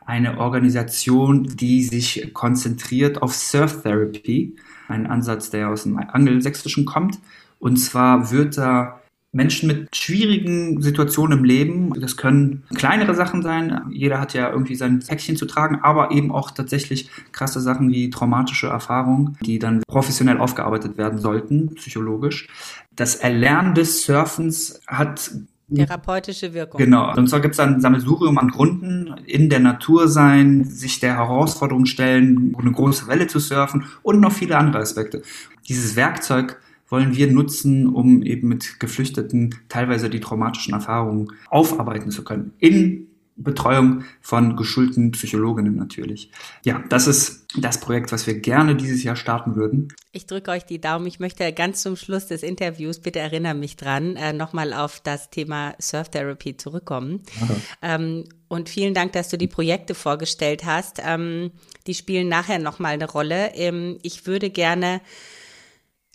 eine 0.05 0.37
Organisation, 0.37 1.43
die 1.43 1.83
sich 1.83 2.31
konzentriert 2.33 3.21
auf 3.21 3.33
Surf 3.33 3.81
Therapy, 3.81 4.55
ein 4.87 5.07
Ansatz, 5.07 5.49
der 5.49 5.69
aus 5.69 5.83
dem 5.83 5.97
Angelsächsischen 5.97 6.85
kommt. 6.85 7.19
Und 7.59 7.77
zwar 7.77 8.31
wird 8.31 8.57
da 8.57 9.01
Menschen 9.35 9.67
mit 9.67 9.93
schwierigen 9.93 10.81
Situationen 10.81 11.39
im 11.39 11.43
Leben. 11.43 11.93
Das 11.99 12.15
können 12.15 12.63
kleinere 12.73 13.13
Sachen 13.13 13.41
sein. 13.41 13.81
Jeder 13.91 14.21
hat 14.21 14.33
ja 14.33 14.49
irgendwie 14.49 14.75
sein 14.75 14.99
Päckchen 15.05 15.35
zu 15.35 15.45
tragen, 15.45 15.79
aber 15.83 16.11
eben 16.11 16.31
auch 16.31 16.51
tatsächlich 16.51 17.09
krasse 17.33 17.59
Sachen 17.59 17.91
wie 17.91 18.09
traumatische 18.09 18.67
Erfahrungen, 18.67 19.37
die 19.41 19.59
dann 19.59 19.83
professionell 19.87 20.37
aufgearbeitet 20.37 20.97
werden 20.97 21.19
sollten, 21.19 21.75
psychologisch. 21.75 22.47
Das 22.95 23.15
Erlernen 23.15 23.75
des 23.75 24.05
Surfens 24.05 24.81
hat 24.87 25.31
Therapeutische 25.73 26.53
Wirkung. 26.53 26.77
Genau. 26.77 27.11
Und 27.15 27.27
zwar 27.27 27.39
gibt 27.39 27.55
es 27.55 27.59
ein 27.59 27.81
Sammelsurium 27.81 28.37
an 28.37 28.49
Gründen, 28.49 29.15
in 29.25 29.49
der 29.49 29.59
Natur 29.59 30.07
sein, 30.07 30.63
sich 30.63 30.99
der 30.99 31.15
Herausforderung 31.15 31.87
stellen, 31.87 32.55
eine 32.57 32.71
große 32.71 33.07
Welle 33.07 33.25
zu 33.25 33.39
surfen 33.39 33.85
und 34.03 34.19
noch 34.19 34.31
viele 34.31 34.57
andere 34.57 34.83
Aspekte. 34.83 35.23
Dieses 35.67 35.95
Werkzeug 35.95 36.59
wollen 36.87 37.15
wir 37.15 37.31
nutzen, 37.31 37.87
um 37.87 38.23
eben 38.23 38.47
mit 38.47 38.79
Geflüchteten 38.79 39.55
teilweise 39.69 40.09
die 40.09 40.19
traumatischen 40.19 40.73
Erfahrungen 40.73 41.31
aufarbeiten 41.49 42.11
zu 42.11 42.23
können. 42.23 42.53
In 42.59 43.07
Betreuung 43.37 44.05
von 44.21 44.55
geschulten 44.55 45.11
Psychologinnen 45.11 45.75
natürlich. 45.75 46.31
Ja, 46.63 46.81
das 46.87 47.05
ist 47.05 47.45
das 47.57 47.81
Projekt, 47.81 48.13
was 48.13 48.27
wir 48.27 48.39
gerne 48.39 48.75
dieses 48.75 49.03
Jahr 49.03 49.17
starten 49.17 49.55
würden. 49.55 49.89
Ich 50.13 50.25
drücke 50.25 50.51
euch 50.51 50.65
die 50.65 50.79
Daumen. 50.79 51.05
Ich 51.05 51.19
möchte 51.19 51.51
ganz 51.51 51.81
zum 51.81 51.97
Schluss 51.97 52.27
des 52.27 52.43
Interviews, 52.43 52.99
bitte 52.99 53.19
erinnere 53.19 53.53
mich 53.53 53.75
dran, 53.75 54.15
äh, 54.15 54.31
nochmal 54.31 54.73
auf 54.73 55.01
das 55.01 55.29
Thema 55.31 55.75
Surf 55.79 56.09
Therapy 56.09 56.55
zurückkommen. 56.55 57.23
Ähm, 57.81 58.23
und 58.47 58.69
vielen 58.69 58.93
Dank, 58.93 59.11
dass 59.11 59.27
du 59.27 59.37
die 59.37 59.47
Projekte 59.47 59.95
vorgestellt 59.95 60.63
hast. 60.63 61.01
Ähm, 61.05 61.51
die 61.87 61.93
spielen 61.93 62.29
nachher 62.29 62.59
nochmal 62.59 62.93
eine 62.93 63.09
Rolle. 63.09 63.53
Ähm, 63.55 63.97
ich 64.01 64.27
würde 64.27 64.49
gerne 64.49 65.01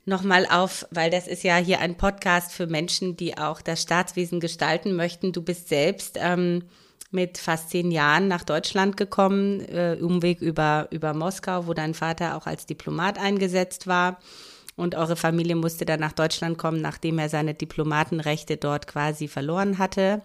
nochmal 0.05 0.47
auf, 0.47 0.87
weil 0.91 1.11
das 1.11 1.27
ist 1.27 1.43
ja 1.43 1.57
hier 1.57 1.81
ein 1.81 1.97
Podcast 1.97 2.53
für 2.53 2.67
Menschen, 2.67 3.17
die 3.17 3.37
auch 3.39 3.61
das 3.61 3.83
Staatswesen 3.83 4.41
gestalten 4.41 4.95
möchten. 4.95 5.33
Du 5.33 5.43
bist 5.43 5.69
selbst 5.69 6.19
ähm, 6.21 6.65
mit 7.11 7.39
fast 7.39 7.71
zehn 7.71 7.91
Jahren 7.91 8.29
nach 8.29 8.45
Deutschland 8.45 8.97
gekommen, 8.97 9.61
äh, 9.61 9.97
Umweg 10.01 10.41
über, 10.41 10.89
über 10.91 11.15
Moskau, 11.15 11.67
wo 11.67 11.75
dein 11.75 11.95
Vater 11.95 12.37
auch 12.37 12.47
als 12.47 12.67
Diplomat 12.67 13.19
eingesetzt 13.19 13.87
war. 13.87 14.19
Und 14.77 14.95
eure 14.95 15.17
Familie 15.17 15.57
musste 15.57 15.85
dann 15.85 16.01
nach 16.01 16.13
Deutschland 16.13 16.57
kommen, 16.57 16.81
nachdem 16.81 17.19
er 17.19 17.29
seine 17.29 17.55
Diplomatenrechte 17.55 18.57
dort 18.57 18.87
quasi 18.87 19.29
verloren 19.29 19.79
hatte. 19.79 20.23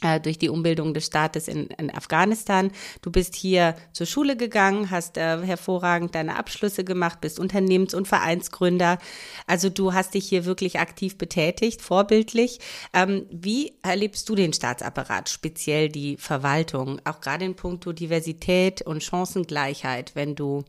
Äh, 0.00 0.20
durch 0.20 0.38
die 0.38 0.48
Umbildung 0.48 0.94
des 0.94 1.06
Staates 1.06 1.48
in, 1.48 1.66
in, 1.70 1.92
Afghanistan. 1.92 2.70
Du 3.02 3.10
bist 3.10 3.34
hier 3.34 3.74
zur 3.92 4.06
Schule 4.06 4.36
gegangen, 4.36 4.92
hast 4.92 5.16
äh, 5.16 5.42
hervorragend 5.42 6.14
deine 6.14 6.36
Abschlüsse 6.36 6.84
gemacht, 6.84 7.20
bist 7.20 7.40
Unternehmens- 7.40 7.94
und 7.94 8.06
Vereinsgründer. 8.06 8.98
Also 9.48 9.70
du 9.70 9.94
hast 9.94 10.14
dich 10.14 10.28
hier 10.28 10.44
wirklich 10.44 10.78
aktiv 10.78 11.18
betätigt, 11.18 11.82
vorbildlich. 11.82 12.60
Ähm, 12.92 13.26
wie 13.32 13.72
erlebst 13.82 14.28
du 14.28 14.36
den 14.36 14.52
Staatsapparat, 14.52 15.30
speziell 15.30 15.88
die 15.88 16.16
Verwaltung, 16.16 17.00
auch 17.04 17.20
gerade 17.20 17.44
in 17.44 17.56
puncto 17.56 17.92
Diversität 17.92 18.82
und 18.82 19.02
Chancengleichheit, 19.02 20.14
wenn 20.14 20.36
du 20.36 20.64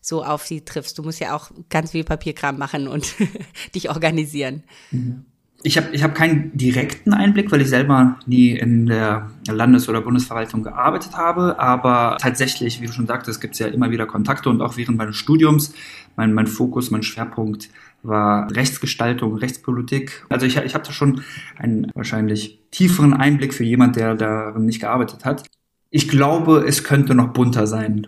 so 0.00 0.24
auf 0.24 0.46
sie 0.46 0.64
triffst? 0.64 0.96
Du 0.96 1.02
musst 1.02 1.20
ja 1.20 1.36
auch 1.36 1.50
ganz 1.68 1.90
viel 1.90 2.04
Papierkram 2.04 2.56
machen 2.56 2.88
und 2.88 3.14
dich 3.74 3.90
organisieren. 3.90 4.64
Mhm. 4.90 5.26
Ich 5.62 5.76
habe 5.76 5.88
ich 5.92 6.02
hab 6.02 6.14
keinen 6.14 6.56
direkten 6.56 7.12
Einblick, 7.12 7.52
weil 7.52 7.60
ich 7.60 7.68
selber 7.68 8.18
nie 8.24 8.52
in 8.52 8.86
der 8.86 9.30
Landes- 9.46 9.90
oder 9.90 10.00
Bundesverwaltung 10.00 10.62
gearbeitet 10.62 11.16
habe. 11.16 11.58
Aber 11.58 12.16
tatsächlich, 12.18 12.80
wie 12.80 12.86
du 12.86 12.92
schon 12.92 13.06
sagtest, 13.06 13.42
gibt 13.42 13.54
es 13.54 13.58
ja 13.58 13.66
immer 13.66 13.90
wieder 13.90 14.06
Kontakte 14.06 14.48
und 14.48 14.62
auch 14.62 14.78
während 14.78 14.96
meines 14.96 15.16
Studiums. 15.16 15.74
Mein, 16.16 16.32
mein 16.32 16.46
Fokus, 16.46 16.90
mein 16.90 17.02
Schwerpunkt 17.02 17.68
war 18.02 18.50
Rechtsgestaltung, 18.54 19.36
Rechtspolitik. 19.36 20.24
Also 20.30 20.46
ich, 20.46 20.56
ich 20.56 20.74
hatte 20.74 20.92
schon 20.92 21.22
einen 21.58 21.90
wahrscheinlich 21.94 22.58
tieferen 22.70 23.12
Einblick 23.12 23.52
für 23.52 23.64
jemand, 23.64 23.96
der 23.96 24.14
darin 24.14 24.64
nicht 24.64 24.80
gearbeitet 24.80 25.26
hat. 25.26 25.44
Ich 25.90 26.08
glaube, 26.08 26.64
es 26.66 26.84
könnte 26.84 27.14
noch 27.14 27.32
bunter 27.34 27.66
sein, 27.66 28.06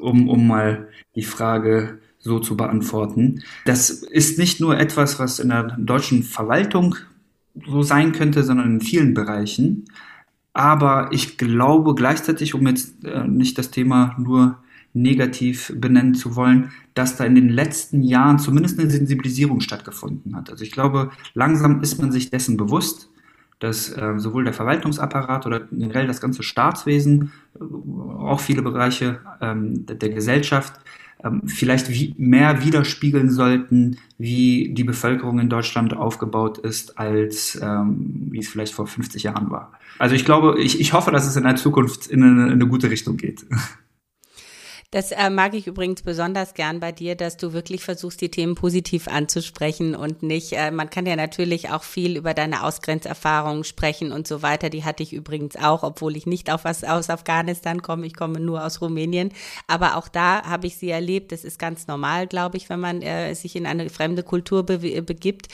um, 0.00 0.28
um 0.28 0.48
mal 0.48 0.88
die 1.14 1.22
Frage 1.22 2.00
so 2.22 2.38
zu 2.38 2.56
beantworten. 2.56 3.42
Das 3.64 3.90
ist 3.90 4.38
nicht 4.38 4.60
nur 4.60 4.78
etwas, 4.78 5.18
was 5.18 5.38
in 5.38 5.50
der 5.50 5.76
deutschen 5.78 6.22
Verwaltung 6.22 6.94
so 7.66 7.82
sein 7.82 8.12
könnte, 8.12 8.42
sondern 8.42 8.74
in 8.74 8.80
vielen 8.80 9.12
Bereichen. 9.12 9.84
Aber 10.54 11.08
ich 11.10 11.36
glaube 11.36 11.94
gleichzeitig, 11.94 12.54
um 12.54 12.66
jetzt 12.66 13.04
äh, 13.04 13.26
nicht 13.26 13.58
das 13.58 13.70
Thema 13.70 14.16
nur 14.18 14.58
negativ 14.94 15.72
benennen 15.74 16.14
zu 16.14 16.36
wollen, 16.36 16.70
dass 16.94 17.16
da 17.16 17.24
in 17.24 17.34
den 17.34 17.48
letzten 17.48 18.02
Jahren 18.02 18.38
zumindest 18.38 18.78
eine 18.78 18.90
Sensibilisierung 18.90 19.60
stattgefunden 19.60 20.36
hat. 20.36 20.50
Also 20.50 20.64
ich 20.64 20.70
glaube, 20.70 21.10
langsam 21.34 21.80
ist 21.80 22.00
man 22.00 22.12
sich 22.12 22.30
dessen 22.30 22.58
bewusst, 22.58 23.08
dass 23.58 23.96
äh, 23.96 24.18
sowohl 24.18 24.44
der 24.44 24.52
Verwaltungsapparat 24.52 25.46
oder 25.46 25.60
generell 25.60 26.06
das 26.06 26.20
ganze 26.20 26.42
Staatswesen, 26.42 27.32
äh, 27.58 27.62
auch 27.62 28.40
viele 28.40 28.60
Bereiche 28.62 29.20
ähm, 29.40 29.86
der, 29.86 29.96
der 29.96 30.10
Gesellschaft 30.10 30.74
ähm, 31.24 31.42
vielleicht 31.46 31.90
wie, 31.90 32.14
mehr 32.18 32.64
widerspiegeln 32.64 33.30
sollten, 33.30 33.98
wie 34.18 34.72
die 34.72 34.84
Bevölkerung 34.84 35.38
in 35.38 35.48
Deutschland 35.48 35.94
aufgebaut 35.94 36.58
ist, 36.58 36.98
als 36.98 37.58
ähm, 37.62 38.28
wie 38.30 38.38
es 38.38 38.48
vielleicht 38.48 38.74
vor 38.74 38.86
50 38.86 39.22
Jahren 39.22 39.50
war. 39.50 39.72
Also 39.98 40.14
ich 40.14 40.24
glaube, 40.24 40.60
ich, 40.60 40.80
ich 40.80 40.92
hoffe, 40.92 41.10
dass 41.10 41.26
es 41.26 41.36
in 41.36 41.44
der 41.44 41.56
Zukunft 41.56 42.06
in 42.06 42.22
eine, 42.22 42.46
in 42.46 42.52
eine 42.52 42.66
gute 42.66 42.90
Richtung 42.90 43.16
geht. 43.16 43.46
Das 44.92 45.10
äh, 45.10 45.30
mag 45.30 45.54
ich 45.54 45.66
übrigens 45.66 46.02
besonders 46.02 46.52
gern 46.52 46.78
bei 46.78 46.92
dir, 46.92 47.14
dass 47.14 47.38
du 47.38 47.54
wirklich 47.54 47.82
versuchst, 47.82 48.20
die 48.20 48.30
Themen 48.30 48.54
positiv 48.54 49.08
anzusprechen 49.08 49.94
und 49.94 50.22
nicht, 50.22 50.52
äh, 50.52 50.70
man 50.70 50.90
kann 50.90 51.06
ja 51.06 51.16
natürlich 51.16 51.70
auch 51.70 51.82
viel 51.82 52.18
über 52.18 52.34
deine 52.34 52.62
Ausgrenzerfahrungen 52.62 53.64
sprechen 53.64 54.12
und 54.12 54.28
so 54.28 54.42
weiter. 54.42 54.68
Die 54.68 54.84
hatte 54.84 55.02
ich 55.02 55.14
übrigens 55.14 55.56
auch, 55.56 55.82
obwohl 55.82 56.14
ich 56.14 56.26
nicht 56.26 56.52
auf 56.52 56.64
was 56.64 56.84
aus 56.84 57.08
Afghanistan 57.08 57.80
komme. 57.80 58.06
Ich 58.06 58.14
komme 58.14 58.38
nur 58.38 58.66
aus 58.66 58.82
Rumänien. 58.82 59.32
Aber 59.66 59.96
auch 59.96 60.08
da 60.08 60.42
habe 60.42 60.66
ich 60.66 60.76
sie 60.76 60.90
erlebt. 60.90 61.32
Das 61.32 61.42
ist 61.42 61.58
ganz 61.58 61.86
normal, 61.86 62.26
glaube 62.26 62.58
ich, 62.58 62.68
wenn 62.68 62.80
man 62.80 63.00
äh, 63.00 63.32
sich 63.34 63.56
in 63.56 63.64
eine 63.64 63.88
fremde 63.88 64.22
Kultur 64.22 64.62
be 64.62 65.00
begibt. 65.00 65.48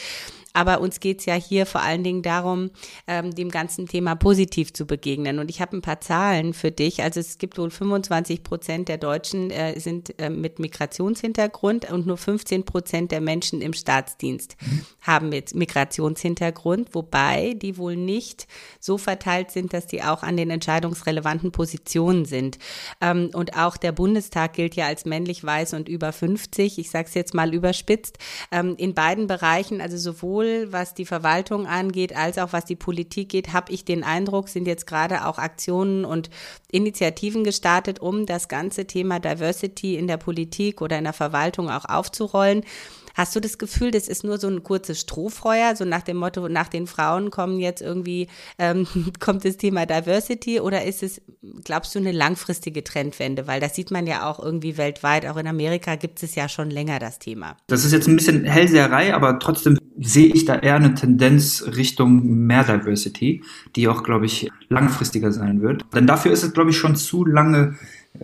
Aber 0.59 0.81
uns 0.81 0.99
geht's 0.99 1.25
ja 1.25 1.35
hier 1.35 1.67
vor 1.67 1.83
allen 1.83 2.03
Dingen 2.03 2.23
darum, 2.23 2.73
ähm, 3.07 3.33
dem 3.33 3.49
ganzen 3.49 3.87
Thema 3.87 4.17
positiv 4.17 4.73
zu 4.73 4.87
begegnen. 4.87 5.39
Und 5.39 5.51
ich 5.51 5.61
habe 5.61 5.77
ein 5.77 5.83
paar 5.83 6.01
Zahlen 6.01 6.53
für 6.53 6.73
dich. 6.73 7.01
Also 7.01 7.21
es 7.21 7.39
gibt 7.39 7.59
wohl 7.59 7.71
25 7.71 8.43
Prozent 8.43 8.89
der 8.89 8.99
Deutschen 8.99 9.53
äh, 9.53 9.79
sind 9.79 10.19
äh, 10.19 10.31
mit 10.31 10.59
Migrationshintergrund 10.59 11.93
und 11.93 12.09
nur 12.09 12.17
15 12.17 12.65
Prozent 12.65 13.13
der 13.13 13.21
Menschen 13.21 13.63
im 13.63 13.73
Staatsdienst 13.73 14.57
haben 15.01 15.29
mit 15.29 15.55
Migrationshintergrund, 15.55 16.93
wobei 16.93 17.55
die 17.55 17.79
wohl 17.79 17.95
nicht 17.95 18.49
so 18.81 18.99
verteilt 18.99 19.53
sind, 19.53 19.73
dass 19.73 19.87
die 19.87 20.03
auch 20.03 20.25
an 20.25 20.37
den 20.37 20.51
entscheidungsrelevanten 20.51 21.53
Positionen 21.53 22.25
sind. 22.25 22.59
Ähm, 23.01 23.31
und 23.33 23.57
auch 23.57 23.77
der 23.77 23.93
Bundestag 23.93 24.55
gilt 24.55 24.75
ja 24.75 24.87
als 24.87 25.05
männlich 25.05 25.45
weiß 25.45 25.75
und 25.75 25.89
über 25.89 26.13
50. 26.13 26.81
Ich 26.81 26.91
sage 26.91 27.07
es 27.07 27.15
jetzt 27.15 27.33
mal 27.33 27.55
überspitzt. 27.55 28.19
Ähm, 28.51 28.75
in 28.77 28.95
beiden 28.95 29.29
Bereichen, 29.29 29.81
also 29.81 29.97
sowohl 29.97 30.48
sowohl 30.49 30.73
was 30.73 30.95
die 30.95 31.05
Verwaltung 31.05 31.67
angeht, 31.67 32.15
als 32.17 32.39
auch 32.39 32.53
was 32.53 32.65
die 32.65 32.77
Politik 32.77 33.31
geht, 33.31 33.53
habe 33.53 33.73
ich 33.73 33.85
den 33.85 34.05
Eindruck, 34.05 34.49
sind 34.49 34.67
jetzt 34.67 34.87
gerade 34.87 35.27
auch 35.27 35.39
Aktionen 35.39 36.05
und 36.05 36.31
Initiativen 36.71 37.45
gestartet, 37.45 38.01
um 38.01 38.27
das 38.27 38.49
ganze 38.49 38.87
Thema 38.87 39.21
Diversity 39.21 39.97
in 39.97 40.07
der 40.07 40.17
Politik 40.17 40.81
oder 40.81 40.99
in 40.99 41.05
der 41.05 41.13
Verwaltung 41.13 41.71
auch 41.71 41.85
aufzurollen. 41.85 42.65
Hast 43.19 43.35
du 43.35 43.41
das 43.41 43.59
Gefühl, 43.59 43.91
das 43.91 44.07
ist 44.07 44.23
nur 44.23 44.39
so 44.39 44.47
ein 44.47 44.63
kurzes 44.63 45.01
Strohfeuer, 45.01 45.75
so 45.75 45.85
nach 45.85 46.03
dem 46.03 46.19
Motto, 46.19 46.49
nach 46.49 46.69
den 46.69 46.87
Frauen 46.87 47.33
kommen 47.33 47.59
jetzt 47.59 47.83
irgendwie, 47.83 48.29
ähm, 48.61 48.87
kommt 49.19 49.45
das 49.45 49.57
Thema 49.57 49.87
Diversity 49.87 50.61
oder 50.61 50.85
ist 50.85 51.03
es, 51.03 51.21
glaubst 51.65 51.97
du, 51.97 51.99
eine 51.99 52.13
langfristige 52.13 52.85
Trendwende? 52.85 53.49
Weil 53.49 53.59
das 53.59 53.75
sieht 53.75 53.91
man 53.91 54.07
ja 54.07 54.31
auch 54.31 54.39
irgendwie 54.39 54.79
weltweit, 54.79 55.27
auch 55.27 55.37
in 55.37 55.49
Amerika 55.49 55.97
gibt 55.97 56.23
es 56.23 56.37
ja 56.37 56.49
schon 56.49 56.71
länger 56.71 57.01
das 57.01 57.19
Thema. 57.19 57.57
Das 57.67 57.85
ist 57.85 57.91
jetzt 57.91 58.07
ein 58.07 58.15
bisschen 58.15 58.45
Hellseherei, 58.45 59.13
aber 59.13 59.41
trotzdem 59.41 59.81
sehe 59.99 60.33
ich 60.33 60.45
da 60.45 60.55
eher 60.55 60.77
eine 60.77 60.95
Tendenz 60.95 61.65
Richtung 61.75 62.25
mehr 62.47 62.63
Diversity, 62.63 63.43
die 63.75 63.89
auch, 63.89 64.05
glaube 64.05 64.27
ich, 64.27 64.49
langfristiger 64.69 65.33
sein 65.33 65.61
wird. 65.61 65.85
Denn 65.93 66.07
dafür 66.07 66.31
ist 66.31 66.45
es, 66.45 66.53
glaube 66.53 66.71
ich, 66.71 66.79
schon 66.79 66.95
zu 66.95 67.25
lange 67.25 67.75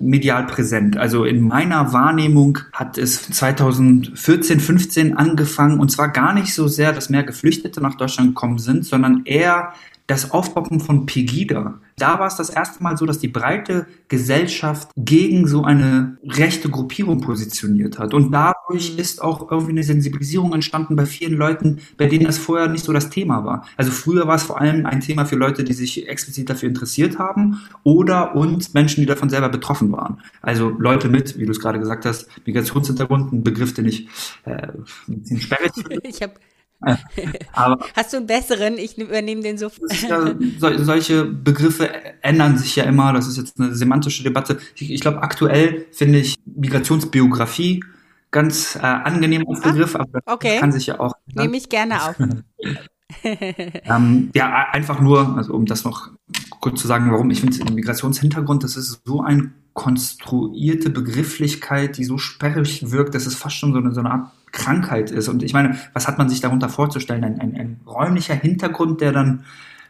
medial 0.00 0.46
präsent. 0.46 0.96
Also 0.96 1.24
in 1.24 1.40
meiner 1.40 1.92
Wahrnehmung 1.92 2.58
hat 2.72 2.98
es 2.98 3.30
2014, 3.30 4.60
15 4.60 5.16
angefangen 5.16 5.78
und 5.78 5.90
zwar 5.90 6.08
gar 6.08 6.32
nicht 6.32 6.54
so 6.54 6.68
sehr, 6.68 6.92
dass 6.92 7.10
mehr 7.10 7.22
Geflüchtete 7.22 7.80
nach 7.80 7.94
Deutschland 7.94 8.30
gekommen 8.30 8.58
sind, 8.58 8.84
sondern 8.84 9.22
eher 9.24 9.72
das 10.06 10.32
Aufpoppen 10.32 10.80
von 10.80 11.06
Pegida. 11.06 11.80
Da 11.96 12.18
war 12.18 12.26
es 12.26 12.36
das 12.36 12.50
erste 12.50 12.82
Mal 12.82 12.96
so, 12.98 13.06
dass 13.06 13.20
die 13.20 13.28
breite 13.28 13.86
Gesellschaft 14.08 14.90
gegen 14.96 15.46
so 15.46 15.64
eine 15.64 16.18
rechte 16.24 16.68
Gruppierung 16.68 17.20
positioniert 17.20 17.98
hat. 17.98 18.12
Und 18.12 18.30
dadurch 18.30 18.92
mhm. 18.92 18.98
ist 18.98 19.22
auch 19.22 19.50
irgendwie 19.50 19.72
eine 19.72 19.82
Sensibilisierung 19.82 20.52
entstanden 20.52 20.94
bei 20.94 21.06
vielen 21.06 21.34
Leuten, 21.34 21.78
bei 21.96 22.06
denen 22.06 22.26
das 22.26 22.36
vorher 22.36 22.68
nicht 22.68 22.84
so 22.84 22.92
das 22.92 23.08
Thema 23.08 23.44
war. 23.44 23.66
Also 23.76 23.92
früher 23.92 24.26
war 24.26 24.34
es 24.34 24.42
vor 24.42 24.60
allem 24.60 24.84
ein 24.84 25.00
Thema 25.00 25.24
für 25.24 25.36
Leute, 25.36 25.64
die 25.64 25.72
sich 25.72 26.06
explizit 26.06 26.50
dafür 26.50 26.68
interessiert 26.68 27.18
haben 27.18 27.60
oder 27.82 28.34
und 28.34 28.74
Menschen, 28.74 29.00
die 29.00 29.06
davon 29.06 29.30
selber 29.30 29.48
betroffen 29.48 29.90
waren. 29.92 30.20
Also 30.42 30.68
Leute 30.68 31.08
mit, 31.08 31.38
wie 31.38 31.46
du 31.46 31.52
es 31.52 31.60
gerade 31.60 31.78
gesagt 31.78 32.04
hast, 32.04 32.28
Migrationshintergrund, 32.46 33.32
ein 33.32 33.42
Begriff, 33.42 33.72
den 33.72 33.86
ich 33.86 34.08
äh, 34.44 34.68
ein 35.08 35.20
bisschen 35.20 35.40
sperrig 35.40 35.72
finde. 35.74 36.00
Ich 36.08 36.20
habe 36.20 36.34
aber 37.52 37.84
Hast 37.94 38.12
du 38.12 38.18
einen 38.18 38.26
besseren? 38.26 38.78
Ich 38.78 38.98
übernehme 38.98 39.42
den 39.42 39.58
so. 39.58 39.70
Ja, 40.08 40.34
so, 40.58 40.84
solche 40.84 41.24
Begriffe 41.24 41.90
ändern 42.22 42.58
sich 42.58 42.76
ja 42.76 42.84
immer. 42.84 43.12
Das 43.12 43.26
ist 43.26 43.36
jetzt 43.36 43.58
eine 43.58 43.74
semantische 43.74 44.22
Debatte. 44.22 44.58
Ich, 44.76 44.90
ich 44.90 45.00
glaube, 45.00 45.22
aktuell 45.22 45.86
finde 45.92 46.18
ich 46.18 46.36
Migrationsbiografie 46.44 47.82
ganz 48.30 48.74
äh, 48.76 48.80
angenehm 48.80 49.44
als 49.48 49.62
ah, 49.62 49.70
Begriff, 49.70 49.94
aber 49.94 50.20
okay. 50.26 50.58
kann 50.58 50.72
sich 50.72 50.86
ja 50.86 50.98
auch. 50.98 51.14
Ne? 51.32 51.42
Nehme 51.42 51.56
ich 51.56 51.68
gerne 51.68 52.02
auf. 52.02 52.16
ähm, 53.84 54.30
ja, 54.34 54.68
einfach 54.72 55.00
nur, 55.00 55.36
also 55.36 55.54
um 55.54 55.66
das 55.66 55.84
noch 55.84 56.10
kurz 56.60 56.80
zu 56.80 56.88
sagen, 56.88 57.10
warum 57.10 57.30
ich 57.30 57.40
finde, 57.40 57.72
Migrationshintergrund, 57.72 58.64
das 58.64 58.76
ist 58.76 59.02
so 59.04 59.22
eine 59.22 59.52
konstruierte 59.72 60.90
Begrifflichkeit, 60.90 61.96
die 61.98 62.04
so 62.04 62.18
sperrig 62.18 62.90
wirkt, 62.90 63.14
dass 63.14 63.26
es 63.26 63.34
fast 63.34 63.56
schon 63.56 63.72
so 63.72 63.78
eine, 63.78 63.92
so 63.92 64.00
eine 64.00 64.10
Art 64.10 64.30
Krankheit 64.52 65.10
ist. 65.10 65.28
Und 65.28 65.42
ich 65.42 65.52
meine, 65.52 65.78
was 65.92 66.06
hat 66.06 66.16
man 66.16 66.28
sich 66.28 66.40
darunter 66.40 66.68
vorzustellen? 66.68 67.24
Ein, 67.24 67.40
ein, 67.40 67.56
ein 67.56 67.80
räumlicher 67.86 68.34
Hintergrund, 68.34 69.00
der 69.00 69.12
dann 69.12 69.44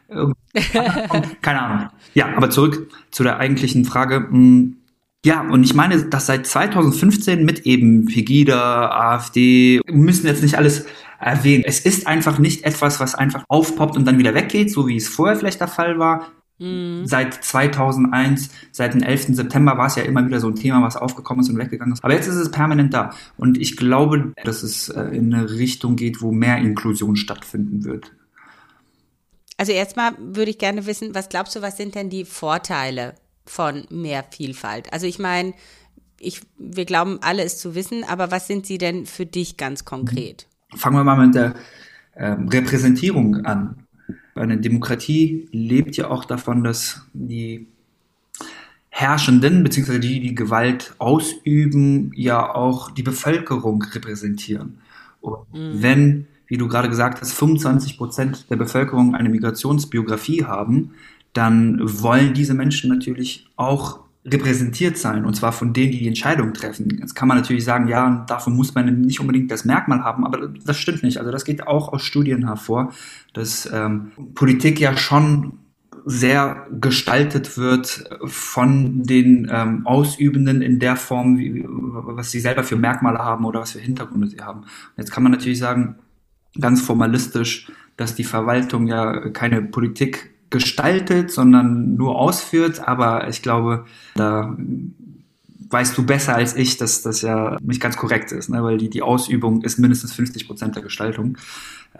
keine 1.41 1.61
Ahnung. 1.61 1.89
Ja, 2.13 2.35
aber 2.35 2.49
zurück 2.49 2.89
zu 3.11 3.23
der 3.23 3.37
eigentlichen 3.37 3.85
Frage. 3.85 4.27
Hm, 4.29 4.77
ja, 5.25 5.41
und 5.41 5.63
ich 5.63 5.73
meine, 5.73 6.03
dass 6.03 6.27
seit 6.27 6.45
2015 6.45 7.43
mit 7.43 7.65
eben 7.65 8.05
Pegida, 8.05 8.91
AfD, 8.91 9.81
müssen 9.91 10.27
jetzt 10.27 10.43
nicht 10.43 10.57
alles 10.57 10.85
erwähnen. 11.19 11.63
Es 11.65 11.79
ist 11.79 12.07
einfach 12.07 12.39
nicht 12.39 12.63
etwas, 12.63 12.99
was 12.99 13.15
einfach 13.15 13.43
aufpoppt 13.47 13.95
und 13.95 14.05
dann 14.05 14.17
wieder 14.17 14.33
weggeht, 14.33 14.71
so 14.71 14.87
wie 14.87 14.97
es 14.97 15.07
vorher 15.07 15.35
vielleicht 15.35 15.59
der 15.59 15.67
Fall 15.67 15.99
war. 15.99 16.31
Mhm. 16.57 17.05
Seit 17.05 17.33
2001, 17.33 18.49
seit 18.71 18.93
dem 18.93 19.03
11. 19.03 19.35
September 19.35 19.77
war 19.77 19.87
es 19.87 19.95
ja 19.95 20.03
immer 20.03 20.25
wieder 20.25 20.39
so 20.39 20.47
ein 20.47 20.55
Thema, 20.55 20.81
was 20.81 20.95
aufgekommen 20.95 21.43
ist 21.43 21.49
und 21.49 21.57
weggegangen 21.57 21.93
ist. 21.93 22.03
Aber 22.03 22.13
jetzt 22.13 22.27
ist 22.27 22.35
es 22.35 22.51
permanent 22.51 22.93
da. 22.93 23.13
Und 23.37 23.57
ich 23.57 23.75
glaube, 23.75 24.33
dass 24.43 24.63
es 24.63 24.89
äh, 24.89 25.01
in 25.03 25.33
eine 25.33 25.49
Richtung 25.49 25.95
geht, 25.95 26.21
wo 26.21 26.31
mehr 26.31 26.57
Inklusion 26.57 27.17
stattfinden 27.17 27.83
wird. 27.83 28.11
Also 29.57 29.71
erstmal 29.71 30.13
würde 30.19 30.51
ich 30.51 30.57
gerne 30.57 30.85
wissen, 30.85 31.15
was 31.15 31.29
glaubst 31.29 31.55
du, 31.55 31.61
was 31.61 31.77
sind 31.77 31.95
denn 31.95 32.09
die 32.09 32.25
Vorteile 32.25 33.15
von 33.45 33.85
mehr 33.89 34.23
Vielfalt? 34.29 34.91
Also 34.91 35.07
ich 35.07 35.19
meine, 35.19 35.53
ich, 36.19 36.41
wir 36.57 36.85
glauben 36.85 37.19
alle 37.21 37.43
es 37.43 37.57
zu 37.57 37.75
wissen, 37.75 38.03
aber 38.03 38.31
was 38.31 38.47
sind 38.47 38.65
sie 38.65 38.77
denn 38.77 39.05
für 39.05 39.25
dich 39.25 39.57
ganz 39.57 39.85
konkret? 39.85 40.47
Fangen 40.75 40.97
wir 40.97 41.03
mal 41.03 41.25
mit 41.25 41.35
der 41.35 41.55
äh, 42.15 42.35
Repräsentierung 42.49 43.45
an. 43.45 43.77
Eine 44.35 44.57
Demokratie 44.57 45.47
lebt 45.51 45.97
ja 45.97 46.09
auch 46.09 46.25
davon, 46.25 46.63
dass 46.63 47.07
die 47.13 47.67
Herrschenden, 48.89 49.63
beziehungsweise 49.63 49.99
die, 49.99 50.21
die 50.21 50.35
Gewalt 50.35 50.95
ausüben, 50.99 52.11
ja 52.15 52.53
auch 52.55 52.91
die 52.91 53.03
Bevölkerung 53.03 53.81
repräsentieren. 53.81 54.77
Und 55.19 55.53
mhm. 55.53 55.81
wenn, 55.81 56.27
wie 56.47 56.57
du 56.57 56.67
gerade 56.69 56.87
gesagt 56.87 57.19
hast, 57.19 57.33
25 57.33 57.97
Prozent 57.97 58.49
der 58.49 58.55
Bevölkerung 58.55 59.13
eine 59.13 59.27
Migrationsbiografie 59.27 60.45
haben, 60.45 60.91
dann 61.33 61.79
wollen 61.81 62.33
diese 62.33 62.53
Menschen 62.53 62.89
natürlich 62.89 63.47
auch 63.57 64.04
repräsentiert 64.25 64.97
sein, 64.97 65.23
und 65.23 65.35
zwar 65.35 65.51
von 65.51 65.71
denen, 65.71 65.91
die 65.91 65.99
die 65.99 66.07
Entscheidung 66.07 66.53
treffen. 66.53 66.97
Jetzt 66.99 67.13
kann 67.13 67.27
man 67.27 67.37
natürlich 67.37 67.63
sagen, 67.63 67.87
ja, 67.87 68.25
davon 68.27 68.55
muss 68.55 68.73
man 68.73 69.01
nicht 69.01 69.19
unbedingt 69.19 69.51
das 69.51 69.65
Merkmal 69.65 70.03
haben, 70.03 70.25
aber 70.25 70.47
das 70.47 70.77
stimmt 70.77 71.03
nicht. 71.03 71.19
Also 71.19 71.31
das 71.31 71.45
geht 71.45 71.67
auch 71.67 71.93
aus 71.93 72.01
Studien 72.01 72.47
hervor, 72.47 72.91
dass 73.33 73.69
ähm, 73.71 74.11
Politik 74.33 74.79
ja 74.79 74.97
schon 74.97 75.59
sehr 76.05 76.67
gestaltet 76.71 77.57
wird 77.57 78.09
von 78.25 79.03
den 79.03 79.49
ähm, 79.51 79.85
Ausübenden 79.85 80.61
in 80.61 80.79
der 80.79 80.95
Form, 80.95 81.37
wie, 81.37 81.63
was 81.67 82.31
sie 82.31 82.39
selber 82.39 82.63
für 82.63 82.75
Merkmale 82.75 83.19
haben 83.19 83.45
oder 83.45 83.61
was 83.61 83.71
für 83.71 83.79
Hintergründe 83.79 84.27
sie 84.27 84.41
haben. 84.41 84.65
Jetzt 84.97 85.11
kann 85.11 85.23
man 85.23 85.31
natürlich 85.31 85.57
sagen, 85.57 85.95
ganz 86.59 86.81
formalistisch, 86.81 87.71
dass 87.97 88.15
die 88.15 88.23
Verwaltung 88.23 88.87
ja 88.87 89.29
keine 89.29 89.61
Politik 89.61 90.34
gestaltet, 90.55 91.31
sondern 91.31 91.95
nur 91.95 92.17
ausführt. 92.17 92.87
Aber 92.87 93.27
ich 93.27 93.41
glaube, 93.41 93.83
da 94.15 94.55
weißt 95.69 95.97
du 95.97 96.05
besser 96.05 96.33
als 96.33 96.55
ich, 96.55 96.77
dass 96.77 97.01
das 97.01 97.21
ja 97.21 97.57
nicht 97.61 97.81
ganz 97.81 97.97
korrekt 97.97 98.31
ist, 98.31 98.49
ne? 98.49 98.63
weil 98.63 98.77
die, 98.77 98.89
die 98.89 99.01
Ausübung 99.01 99.61
ist 99.63 99.77
mindestens 99.77 100.13
50 100.13 100.47
Prozent 100.47 100.75
der 100.77 100.83
Gestaltung. 100.83 101.37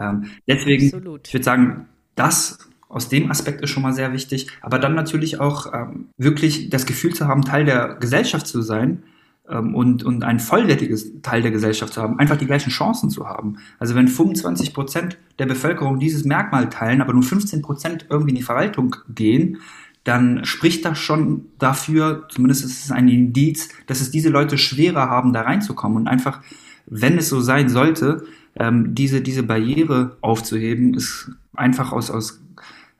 Ähm, 0.00 0.30
deswegen, 0.48 0.86
Absolut. 0.86 1.28
ich 1.28 1.34
würde 1.34 1.44
sagen, 1.44 1.86
das 2.14 2.58
aus 2.88 3.10
dem 3.10 3.30
Aspekt 3.30 3.60
ist 3.60 3.70
schon 3.70 3.82
mal 3.82 3.92
sehr 3.92 4.14
wichtig, 4.14 4.46
aber 4.62 4.78
dann 4.78 4.94
natürlich 4.94 5.40
auch 5.40 5.74
ähm, 5.74 6.08
wirklich 6.16 6.70
das 6.70 6.86
Gefühl 6.86 7.12
zu 7.12 7.26
haben, 7.28 7.42
Teil 7.42 7.66
der 7.66 7.96
Gesellschaft 8.00 8.46
zu 8.46 8.62
sein, 8.62 9.02
und, 9.48 10.02
und 10.02 10.24
ein 10.24 10.40
vollwertiges 10.40 11.12
Teil 11.22 11.42
der 11.42 11.50
Gesellschaft 11.50 11.94
zu 11.94 12.02
haben, 12.02 12.18
einfach 12.18 12.36
die 12.36 12.46
gleichen 12.46 12.70
Chancen 12.70 13.10
zu 13.10 13.28
haben. 13.28 13.58
Also 13.78 13.94
wenn 13.94 14.08
25 14.08 14.74
Prozent 14.74 15.18
der 15.38 15.46
Bevölkerung 15.46 16.00
dieses 16.00 16.24
Merkmal 16.24 16.68
teilen, 16.68 17.00
aber 17.00 17.12
nur 17.12 17.22
15 17.22 17.62
Prozent 17.62 18.06
irgendwie 18.10 18.30
in 18.30 18.36
die 18.36 18.42
Verwaltung 18.42 18.96
gehen, 19.08 19.58
dann 20.04 20.44
spricht 20.44 20.84
das 20.84 20.98
schon 20.98 21.46
dafür, 21.58 22.26
zumindest 22.28 22.64
ist 22.64 22.84
es 22.84 22.92
ein 22.92 23.08
Indiz, 23.08 23.70
dass 23.86 24.00
es 24.00 24.12
diese 24.12 24.28
Leute 24.28 24.56
schwerer 24.56 25.08
haben, 25.08 25.32
da 25.32 25.40
reinzukommen 25.42 25.98
und 25.98 26.06
einfach, 26.06 26.42
wenn 26.86 27.18
es 27.18 27.28
so 27.28 27.40
sein 27.40 27.68
sollte, 27.68 28.24
ähm, 28.54 28.94
diese, 28.94 29.20
diese 29.20 29.42
Barriere 29.42 30.16
aufzuheben, 30.20 30.94
ist 30.94 31.32
einfach 31.54 31.90
aus, 31.92 32.12
aus 32.12 32.40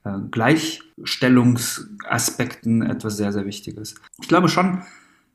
äh, 0.05 0.19
Gleichstellungsaspekten 0.31 2.83
etwas 2.83 3.17
sehr, 3.17 3.33
sehr 3.33 3.47
Wichtiges. 3.47 3.95
Ich 4.21 4.29
glaube 4.29 4.49
schon, 4.49 4.83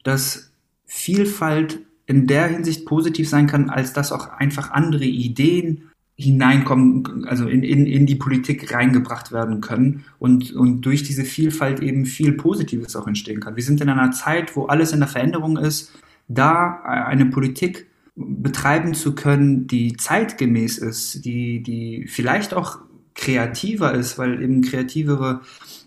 dass 0.03 0.50
Vielfalt 0.93 1.79
in 2.05 2.27
der 2.27 2.47
Hinsicht 2.47 2.85
positiv 2.85 3.29
sein 3.29 3.47
kann, 3.47 3.69
als 3.69 3.93
dass 3.93 4.11
auch 4.11 4.27
einfach 4.27 4.71
andere 4.71 5.05
Ideen 5.05 5.83
hineinkommen, 6.17 7.25
also 7.25 7.47
in, 7.47 7.63
in, 7.63 7.85
in 7.85 8.05
die 8.05 8.15
Politik 8.15 8.73
reingebracht 8.73 9.31
werden 9.31 9.61
können 9.61 10.03
und, 10.19 10.51
und 10.51 10.81
durch 10.81 11.03
diese 11.03 11.23
Vielfalt 11.23 11.79
eben 11.79 12.05
viel 12.05 12.33
Positives 12.33 12.97
auch 12.97 13.07
entstehen 13.07 13.39
kann. 13.39 13.55
Wir 13.55 13.63
sind 13.63 13.79
in 13.79 13.87
einer 13.87 14.11
Zeit, 14.11 14.57
wo 14.57 14.65
alles 14.65 14.91
in 14.91 14.99
der 14.99 15.07
Veränderung 15.07 15.57
ist. 15.57 15.93
Da 16.27 16.81
eine 16.83 17.25
Politik 17.27 17.87
betreiben 18.17 18.93
zu 18.93 19.15
können, 19.15 19.67
die 19.67 19.95
zeitgemäß 19.95 20.77
ist, 20.77 21.23
die, 21.23 21.63
die 21.63 22.05
vielleicht 22.09 22.53
auch 22.53 22.79
kreativer 23.15 23.93
ist, 23.93 24.17
weil 24.17 24.43
eben 24.43 24.61
kreativere 24.61 25.39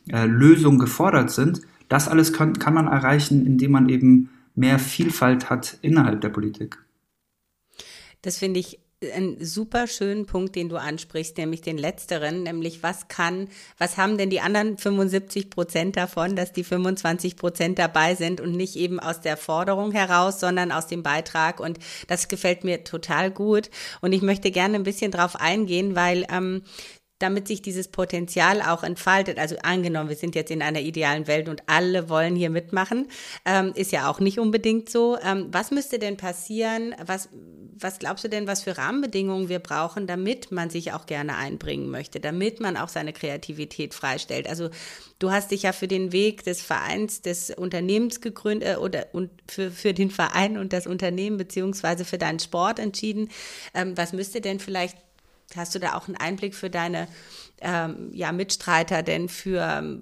äh, 0.08 0.24
Lösungen 0.24 0.78
gefordert 0.78 1.30
sind, 1.30 1.60
das 1.90 2.08
alles 2.08 2.32
kann, 2.32 2.58
kann 2.58 2.72
man 2.72 2.86
erreichen, 2.86 3.44
indem 3.44 3.72
man 3.72 3.90
eben 3.90 4.30
mehr 4.54 4.78
Vielfalt 4.78 5.50
hat 5.50 5.78
innerhalb 5.82 6.20
der 6.20 6.30
Politik. 6.30 6.78
Das 8.22 8.38
finde 8.38 8.60
ich 8.60 8.78
einen 9.12 9.44
super 9.44 9.86
schönen 9.86 10.26
Punkt, 10.26 10.56
den 10.56 10.68
du 10.68 10.76
ansprichst, 10.76 11.36
nämlich 11.36 11.60
den 11.60 11.78
letzteren, 11.78 12.42
nämlich 12.42 12.82
was 12.82 13.08
kann, 13.08 13.48
was 13.78 13.96
haben 13.96 14.18
denn 14.18 14.30
die 14.30 14.40
anderen 14.40 14.78
75 14.78 15.50
Prozent 15.50 15.96
davon, 15.96 16.36
dass 16.36 16.52
die 16.52 16.64
25 16.64 17.36
Prozent 17.36 17.78
dabei 17.78 18.14
sind 18.14 18.40
und 18.40 18.52
nicht 18.52 18.76
eben 18.76 19.00
aus 19.00 19.20
der 19.20 19.36
Forderung 19.36 19.92
heraus, 19.92 20.40
sondern 20.40 20.72
aus 20.72 20.86
dem 20.86 21.02
Beitrag. 21.02 21.60
Und 21.60 21.78
das 22.08 22.28
gefällt 22.28 22.64
mir 22.64 22.84
total 22.84 23.30
gut. 23.30 23.70
Und 24.00 24.12
ich 24.12 24.22
möchte 24.22 24.50
gerne 24.50 24.76
ein 24.76 24.84
bisschen 24.84 25.10
drauf 25.10 25.36
eingehen, 25.36 25.96
weil 25.96 26.26
ähm, 26.30 26.62
damit 27.18 27.46
sich 27.46 27.62
dieses 27.62 27.88
Potenzial 27.88 28.60
auch 28.60 28.82
entfaltet. 28.82 29.38
Also 29.38 29.56
angenommen, 29.62 30.08
wir 30.08 30.16
sind 30.16 30.34
jetzt 30.34 30.50
in 30.50 30.62
einer 30.62 30.80
idealen 30.80 31.26
Welt 31.26 31.48
und 31.48 31.62
alle 31.66 32.08
wollen 32.08 32.34
hier 32.34 32.50
mitmachen, 32.50 33.08
ähm, 33.44 33.72
ist 33.74 33.92
ja 33.92 34.10
auch 34.10 34.20
nicht 34.20 34.38
unbedingt 34.38 34.90
so. 34.90 35.16
Ähm, 35.22 35.48
was 35.52 35.70
müsste 35.70 35.98
denn 35.98 36.16
passieren? 36.16 36.94
Was, 37.06 37.28
was 37.78 37.98
glaubst 37.98 38.24
du 38.24 38.28
denn, 38.28 38.46
was 38.46 38.62
für 38.62 38.76
Rahmenbedingungen 38.76 39.48
wir 39.48 39.60
brauchen, 39.60 40.06
damit 40.06 40.50
man 40.50 40.70
sich 40.70 40.92
auch 40.92 41.06
gerne 41.06 41.36
einbringen 41.36 41.88
möchte, 41.88 42.18
damit 42.18 42.60
man 42.60 42.76
auch 42.76 42.88
seine 42.88 43.12
Kreativität 43.12 43.94
freistellt? 43.94 44.48
Also 44.48 44.70
du 45.20 45.30
hast 45.30 45.52
dich 45.52 45.62
ja 45.62 45.72
für 45.72 45.88
den 45.88 46.10
Weg 46.10 46.42
des 46.42 46.62
Vereins, 46.62 47.22
des 47.22 47.50
Unternehmens 47.50 48.20
gegründet 48.20 48.74
äh, 48.74 48.76
oder 48.76 49.06
und 49.12 49.30
für, 49.48 49.70
für 49.70 49.94
den 49.94 50.10
Verein 50.10 50.58
und 50.58 50.72
das 50.72 50.88
Unternehmen 50.88 51.36
beziehungsweise 51.36 52.04
für 52.04 52.18
deinen 52.18 52.40
Sport 52.40 52.80
entschieden. 52.80 53.28
Ähm, 53.72 53.96
was 53.96 54.12
müsste 54.12 54.40
denn 54.40 54.58
vielleicht 54.58 54.98
Hast 55.56 55.74
du 55.74 55.78
da 55.78 55.94
auch 55.94 56.08
einen 56.08 56.16
Einblick 56.16 56.54
für 56.54 56.70
deine 56.70 57.08
ähm, 57.60 58.10
ja, 58.12 58.32
Mitstreiter 58.32 59.02
denn 59.02 59.28
für, 59.28 60.00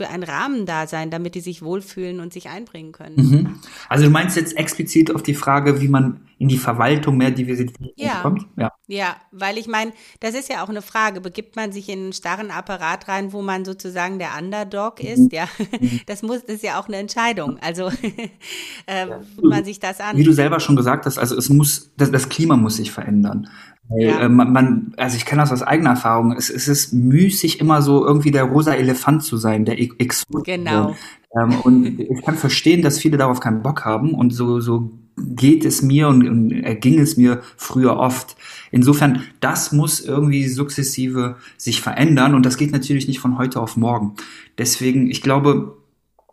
für 0.00 0.08
einen 0.08 0.22
Rahmen 0.22 0.66
da 0.66 0.86
sein, 0.86 1.10
damit 1.10 1.34
die 1.34 1.40
sich 1.40 1.62
wohlfühlen 1.62 2.20
und 2.20 2.32
sich 2.32 2.48
einbringen 2.48 2.92
können? 2.92 3.16
Mhm. 3.16 3.60
Also 3.88 4.04
du 4.04 4.10
meinst 4.10 4.36
jetzt 4.36 4.56
explizit 4.56 5.14
auf 5.14 5.22
die 5.22 5.34
Frage, 5.34 5.80
wie 5.80 5.88
man 5.88 6.22
in 6.40 6.48
die 6.48 6.56
Verwaltung 6.56 7.18
mehr 7.18 7.30
Diversität 7.30 7.92
ja. 7.96 8.22
kommt? 8.22 8.46
Ja. 8.56 8.72
ja, 8.86 9.16
weil 9.30 9.58
ich 9.58 9.68
meine, 9.68 9.92
das 10.20 10.34
ist 10.34 10.48
ja 10.48 10.64
auch 10.64 10.70
eine 10.70 10.80
Frage. 10.80 11.20
Begibt 11.20 11.54
man 11.54 11.70
sich 11.70 11.90
in 11.90 11.98
einen 11.98 12.12
starren 12.14 12.50
Apparat 12.50 13.08
rein, 13.08 13.34
wo 13.34 13.42
man 13.42 13.66
sozusagen 13.66 14.18
der 14.18 14.30
Underdog 14.38 15.04
ist? 15.04 15.18
Mhm. 15.18 15.28
Ja, 15.32 15.48
mhm. 15.58 16.00
das 16.06 16.22
muss, 16.22 16.40
das 16.46 16.56
ist 16.56 16.64
ja 16.64 16.80
auch 16.80 16.88
eine 16.88 16.96
Entscheidung. 16.96 17.58
Also 17.60 17.88
äh, 18.86 19.06
ja. 19.06 19.20
man 19.42 19.66
sich 19.66 19.80
das 19.80 20.00
an. 20.00 20.16
Wie 20.16 20.24
du 20.24 20.32
selber 20.32 20.60
schon 20.60 20.76
gesagt 20.76 21.04
hast, 21.04 21.18
also 21.18 21.36
es 21.36 21.50
muss, 21.50 21.92
das, 21.98 22.10
das 22.10 22.30
Klima 22.30 22.56
muss 22.56 22.76
sich 22.76 22.90
verändern. 22.90 23.46
Weil, 23.90 24.06
ja. 24.06 24.20
äh, 24.20 24.28
man, 24.28 24.52
man, 24.52 24.94
also 24.96 25.16
ich 25.16 25.26
kenne 25.26 25.42
das 25.42 25.52
aus 25.52 25.62
eigener 25.62 25.90
Erfahrung. 25.90 26.32
Es, 26.32 26.48
es 26.48 26.68
ist 26.68 26.92
müßig, 26.92 27.60
immer 27.60 27.82
so 27.82 28.06
irgendwie 28.06 28.30
der 28.30 28.44
rosa 28.44 28.72
Elefant 28.72 29.24
zu 29.24 29.36
sein, 29.36 29.64
der 29.64 29.80
Exot. 29.80 30.44
Genau. 30.44 30.94
Ähm, 31.36 31.60
und 31.62 32.00
ich 32.00 32.22
kann 32.22 32.36
verstehen, 32.36 32.82
dass 32.82 33.00
viele 33.00 33.18
darauf 33.18 33.40
keinen 33.40 33.62
Bock 33.62 33.84
haben 33.84 34.14
und 34.14 34.30
so, 34.30 34.60
so 34.60 34.90
geht 35.16 35.64
es 35.64 35.82
mir 35.82 36.08
und, 36.08 36.26
und 36.26 36.52
erging 36.52 37.00
es 37.00 37.16
mir 37.16 37.42
früher 37.56 37.96
oft. 37.96 38.36
Insofern, 38.70 39.24
das 39.40 39.72
muss 39.72 40.00
irgendwie 40.00 40.46
sukzessive 40.46 41.36
sich 41.56 41.80
verändern 41.80 42.34
und 42.34 42.46
das 42.46 42.56
geht 42.56 42.72
natürlich 42.72 43.08
nicht 43.08 43.18
von 43.18 43.38
heute 43.38 43.60
auf 43.60 43.76
morgen. 43.76 44.14
Deswegen, 44.56 45.10
ich 45.10 45.20
glaube, 45.20 45.76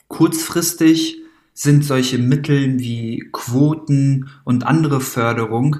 kurzfristig 0.07 1.17
sind 1.53 1.83
solche 1.83 2.19
Mittel 2.19 2.77
wie 2.77 3.27
Quoten 3.31 4.29
und 4.43 4.65
andere 4.65 5.01
Förderung 5.01 5.77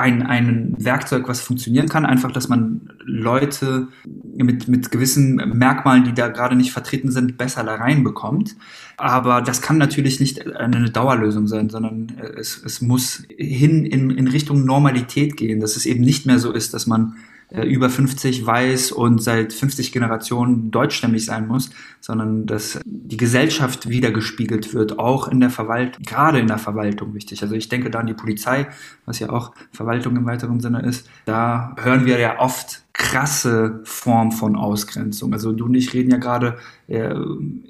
ein, 0.00 0.22
ein 0.26 0.74
Werkzeug, 0.78 1.28
was 1.28 1.40
funktionieren 1.40 1.88
kann, 1.88 2.06
einfach, 2.06 2.32
dass 2.32 2.48
man 2.48 2.90
Leute 3.04 3.88
mit, 4.36 4.66
mit 4.68 4.90
gewissen 4.90 5.36
Merkmalen, 5.36 6.04
die 6.04 6.14
da 6.14 6.28
gerade 6.28 6.56
nicht 6.56 6.72
vertreten 6.72 7.10
sind, 7.10 7.38
besser 7.38 7.62
da 7.62 7.74
reinbekommt. 7.76 8.56
Aber 8.96 9.42
das 9.42 9.62
kann 9.62 9.78
natürlich 9.78 10.20
nicht 10.20 10.54
eine 10.56 10.90
Dauerlösung 10.90 11.46
sein, 11.46 11.70
sondern 11.70 12.12
es, 12.36 12.62
es 12.64 12.80
muss 12.80 13.22
hin 13.36 13.86
in, 13.86 14.10
in 14.10 14.28
Richtung 14.28 14.64
Normalität 14.64 15.36
gehen, 15.36 15.60
dass 15.60 15.76
es 15.76 15.86
eben 15.86 16.00
nicht 16.02 16.26
mehr 16.26 16.38
so 16.38 16.52
ist, 16.52 16.74
dass 16.74 16.86
man 16.86 17.16
äh, 17.50 17.62
über 17.62 17.90
50 17.90 18.46
weiß 18.46 18.92
und 18.92 19.22
seit 19.22 19.52
50 19.52 19.92
Generationen 19.92 20.70
deutschstämmig 20.70 21.24
sein 21.24 21.46
muss, 21.48 21.70
sondern 22.00 22.46
dass 22.46 22.80
die 22.84 23.16
Gesellschaft 23.16 23.88
wiedergespiegelt 23.88 24.72
wird, 24.72 24.98
auch 24.98 25.28
in 25.28 25.40
der 25.40 25.50
Verwaltung, 25.50 26.02
gerade 26.04 26.38
in 26.38 26.46
der 26.46 26.58
Verwaltung 26.58 27.14
wichtig. 27.14 27.42
Also 27.42 27.54
ich 27.54 27.68
denke 27.68 27.90
da 27.90 28.00
an 28.00 28.06
die 28.06 28.14
Polizei, 28.14 28.66
was 29.04 29.18
ja 29.18 29.30
auch 29.30 29.52
Verwaltung 29.72 30.16
im 30.16 30.26
weiteren 30.26 30.60
Sinne 30.60 30.82
ist. 30.82 31.08
Da 31.24 31.74
hören 31.80 32.06
wir 32.06 32.18
ja 32.18 32.38
oft 32.38 32.82
krasse 33.00 33.80
Form 33.84 34.30
von 34.30 34.56
Ausgrenzung. 34.56 35.32
Also 35.32 35.52
du 35.52 35.64
und 35.64 35.74
ich 35.74 35.94
reden 35.94 36.10
ja 36.10 36.18
gerade 36.18 36.58
eher, 36.86 37.18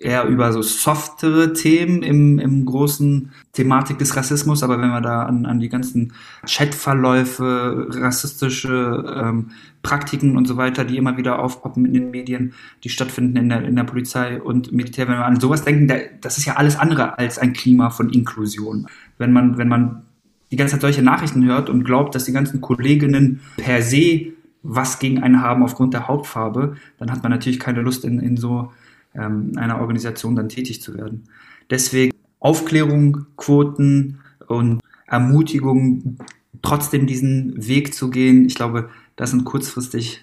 eher 0.00 0.24
über 0.26 0.52
so 0.52 0.60
softere 0.60 1.52
Themen 1.52 2.02
im, 2.02 2.40
im 2.40 2.64
großen 2.64 3.30
Thematik 3.52 3.98
des 3.98 4.16
Rassismus, 4.16 4.64
aber 4.64 4.80
wenn 4.82 4.88
wir 4.88 5.00
da 5.00 5.22
an, 5.22 5.46
an 5.46 5.60
die 5.60 5.68
ganzen 5.68 6.14
Chatverläufe, 6.44 7.86
rassistische 7.90 9.04
ähm, 9.22 9.52
Praktiken 9.84 10.36
und 10.36 10.48
so 10.48 10.56
weiter, 10.56 10.84
die 10.84 10.96
immer 10.96 11.16
wieder 11.16 11.38
aufpoppen 11.38 11.86
in 11.86 11.94
den 11.94 12.10
Medien, 12.10 12.52
die 12.82 12.88
stattfinden 12.88 13.36
in 13.36 13.48
der, 13.50 13.62
in 13.62 13.76
der 13.76 13.84
Polizei 13.84 14.42
und 14.42 14.72
Militär, 14.72 15.06
wenn 15.06 15.18
wir 15.18 15.26
an 15.26 15.38
sowas 15.38 15.62
denken, 15.62 15.92
das 16.20 16.38
ist 16.38 16.44
ja 16.44 16.56
alles 16.56 16.76
andere 16.76 17.18
als 17.18 17.38
ein 17.38 17.52
Klima 17.52 17.90
von 17.90 18.10
Inklusion. 18.10 18.88
Wenn 19.16 19.32
man, 19.32 19.58
wenn 19.58 19.68
man 19.68 20.02
die 20.50 20.56
ganze 20.56 20.72
Zeit 20.72 20.80
solche 20.80 21.02
Nachrichten 21.02 21.44
hört 21.44 21.70
und 21.70 21.84
glaubt, 21.84 22.16
dass 22.16 22.24
die 22.24 22.32
ganzen 22.32 22.60
Kolleginnen 22.60 23.42
per 23.58 23.80
se 23.80 24.32
was 24.62 24.98
gegen 24.98 25.22
einen 25.22 25.40
haben 25.40 25.62
aufgrund 25.62 25.94
der 25.94 26.08
Hautfarbe, 26.08 26.76
dann 26.98 27.10
hat 27.10 27.22
man 27.22 27.32
natürlich 27.32 27.60
keine 27.60 27.80
Lust, 27.80 28.04
in, 28.04 28.20
in 28.20 28.36
so 28.36 28.72
ähm, 29.14 29.52
einer 29.56 29.80
Organisation 29.80 30.36
dann 30.36 30.48
tätig 30.48 30.82
zu 30.82 30.94
werden. 30.94 31.24
Deswegen 31.70 32.14
Aufklärung, 32.40 33.26
Quoten 33.36 34.18
und 34.46 34.80
Ermutigung, 35.06 36.18
trotzdem 36.62 37.06
diesen 37.06 37.66
Weg 37.66 37.94
zu 37.94 38.10
gehen. 38.10 38.46
Ich 38.46 38.54
glaube, 38.54 38.90
das 39.16 39.30
sind 39.30 39.44
kurzfristig 39.44 40.22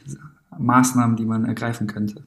Maßnahmen, 0.58 1.16
die 1.16 1.26
man 1.26 1.46
ergreifen 1.46 1.88
könnte. 1.88 2.24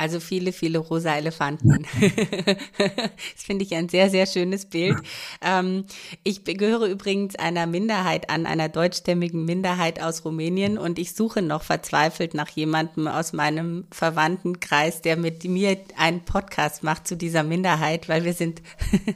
Also 0.00 0.18
viele, 0.18 0.54
viele 0.54 0.78
rosa 0.78 1.14
Elefanten. 1.14 1.86
das 2.78 3.44
finde 3.44 3.66
ich 3.66 3.74
ein 3.74 3.90
sehr, 3.90 4.08
sehr 4.08 4.24
schönes 4.24 4.64
Bild. 4.64 4.96
Ähm, 5.42 5.84
ich 6.24 6.42
gehöre 6.42 6.86
übrigens 6.86 7.36
einer 7.36 7.66
Minderheit 7.66 8.30
an, 8.30 8.46
einer 8.46 8.70
deutschstämmigen 8.70 9.44
Minderheit 9.44 10.02
aus 10.02 10.24
Rumänien 10.24 10.78
und 10.78 10.98
ich 10.98 11.14
suche 11.14 11.42
noch 11.42 11.62
verzweifelt 11.62 12.32
nach 12.32 12.48
jemandem 12.48 13.08
aus 13.08 13.34
meinem 13.34 13.84
Verwandtenkreis, 13.90 15.02
der 15.02 15.18
mit 15.18 15.44
mir 15.44 15.76
einen 15.98 16.24
Podcast 16.24 16.82
macht 16.82 17.06
zu 17.06 17.14
dieser 17.14 17.42
Minderheit, 17.42 18.08
weil 18.08 18.24
wir 18.24 18.32
sind, 18.32 18.62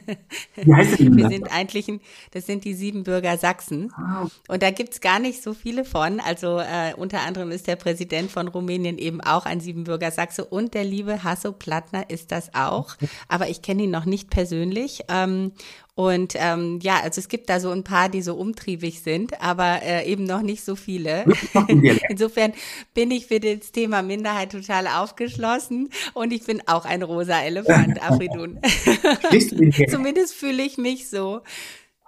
wir 0.55 1.29
sind 1.29 1.51
eigentlich, 1.51 1.87
ein, 1.87 1.99
das 2.29 2.45
sind 2.45 2.63
die 2.63 2.75
Siebenbürger 2.75 3.39
Sachsen. 3.39 3.91
Ah, 3.95 4.27
und 4.47 4.61
da 4.61 4.69
gibt's 4.69 5.01
gar 5.01 5.17
nicht 5.17 5.41
so 5.41 5.55
viele 5.55 5.83
von. 5.83 6.19
Also 6.19 6.59
äh, 6.59 6.93
unter 6.95 7.21
anderem 7.21 7.49
ist 7.49 7.65
der 7.65 7.75
Präsident 7.75 8.29
von 8.29 8.47
Rumänien 8.47 8.99
eben 8.99 9.19
auch 9.21 9.47
ein 9.47 9.61
Siebenbürger 9.61 10.11
Sachse 10.11 10.45
und 10.45 10.74
der 10.75 10.83
liebe 10.83 11.23
Hasso 11.23 11.51
Plattner 11.51 12.09
ist 12.09 12.31
das 12.31 12.53
auch, 12.53 12.95
aber 13.27 13.49
ich 13.49 13.61
kenne 13.61 13.83
ihn 13.83 13.91
noch 13.91 14.05
nicht 14.05 14.29
persönlich. 14.29 15.01
Ähm, 15.09 15.53
und 15.95 16.33
ähm, 16.35 16.79
ja, 16.83 16.99
also 17.01 17.19
es 17.19 17.29
gibt 17.29 17.49
da 17.49 17.61
so 17.61 17.71
ein 17.71 17.85
paar, 17.85 18.09
die 18.09 18.21
so 18.21 18.35
umtriebig 18.35 19.01
sind, 19.01 19.41
aber 19.41 19.81
äh, 19.81 20.05
eben 20.05 20.25
noch 20.25 20.41
nicht 20.41 20.65
so 20.65 20.75
viele. 20.75 21.23
Insofern 22.09 22.51
bin 22.93 23.11
ich 23.11 23.27
für 23.27 23.39
das 23.39 23.71
Thema 23.71 24.01
Minderheit 24.01 24.51
total 24.51 24.87
aufgeschlossen 24.87 25.89
und 26.13 26.33
ich 26.33 26.43
bin 26.45 26.61
auch 26.67 26.83
ein 26.83 27.01
rosa 27.01 27.39
Elefant, 27.39 28.03
Afridun. 28.03 28.59
Zumindest 29.89 30.33
fühle 30.33 30.63
ich 30.63 30.77
mich 30.77 31.09
so. 31.09 31.41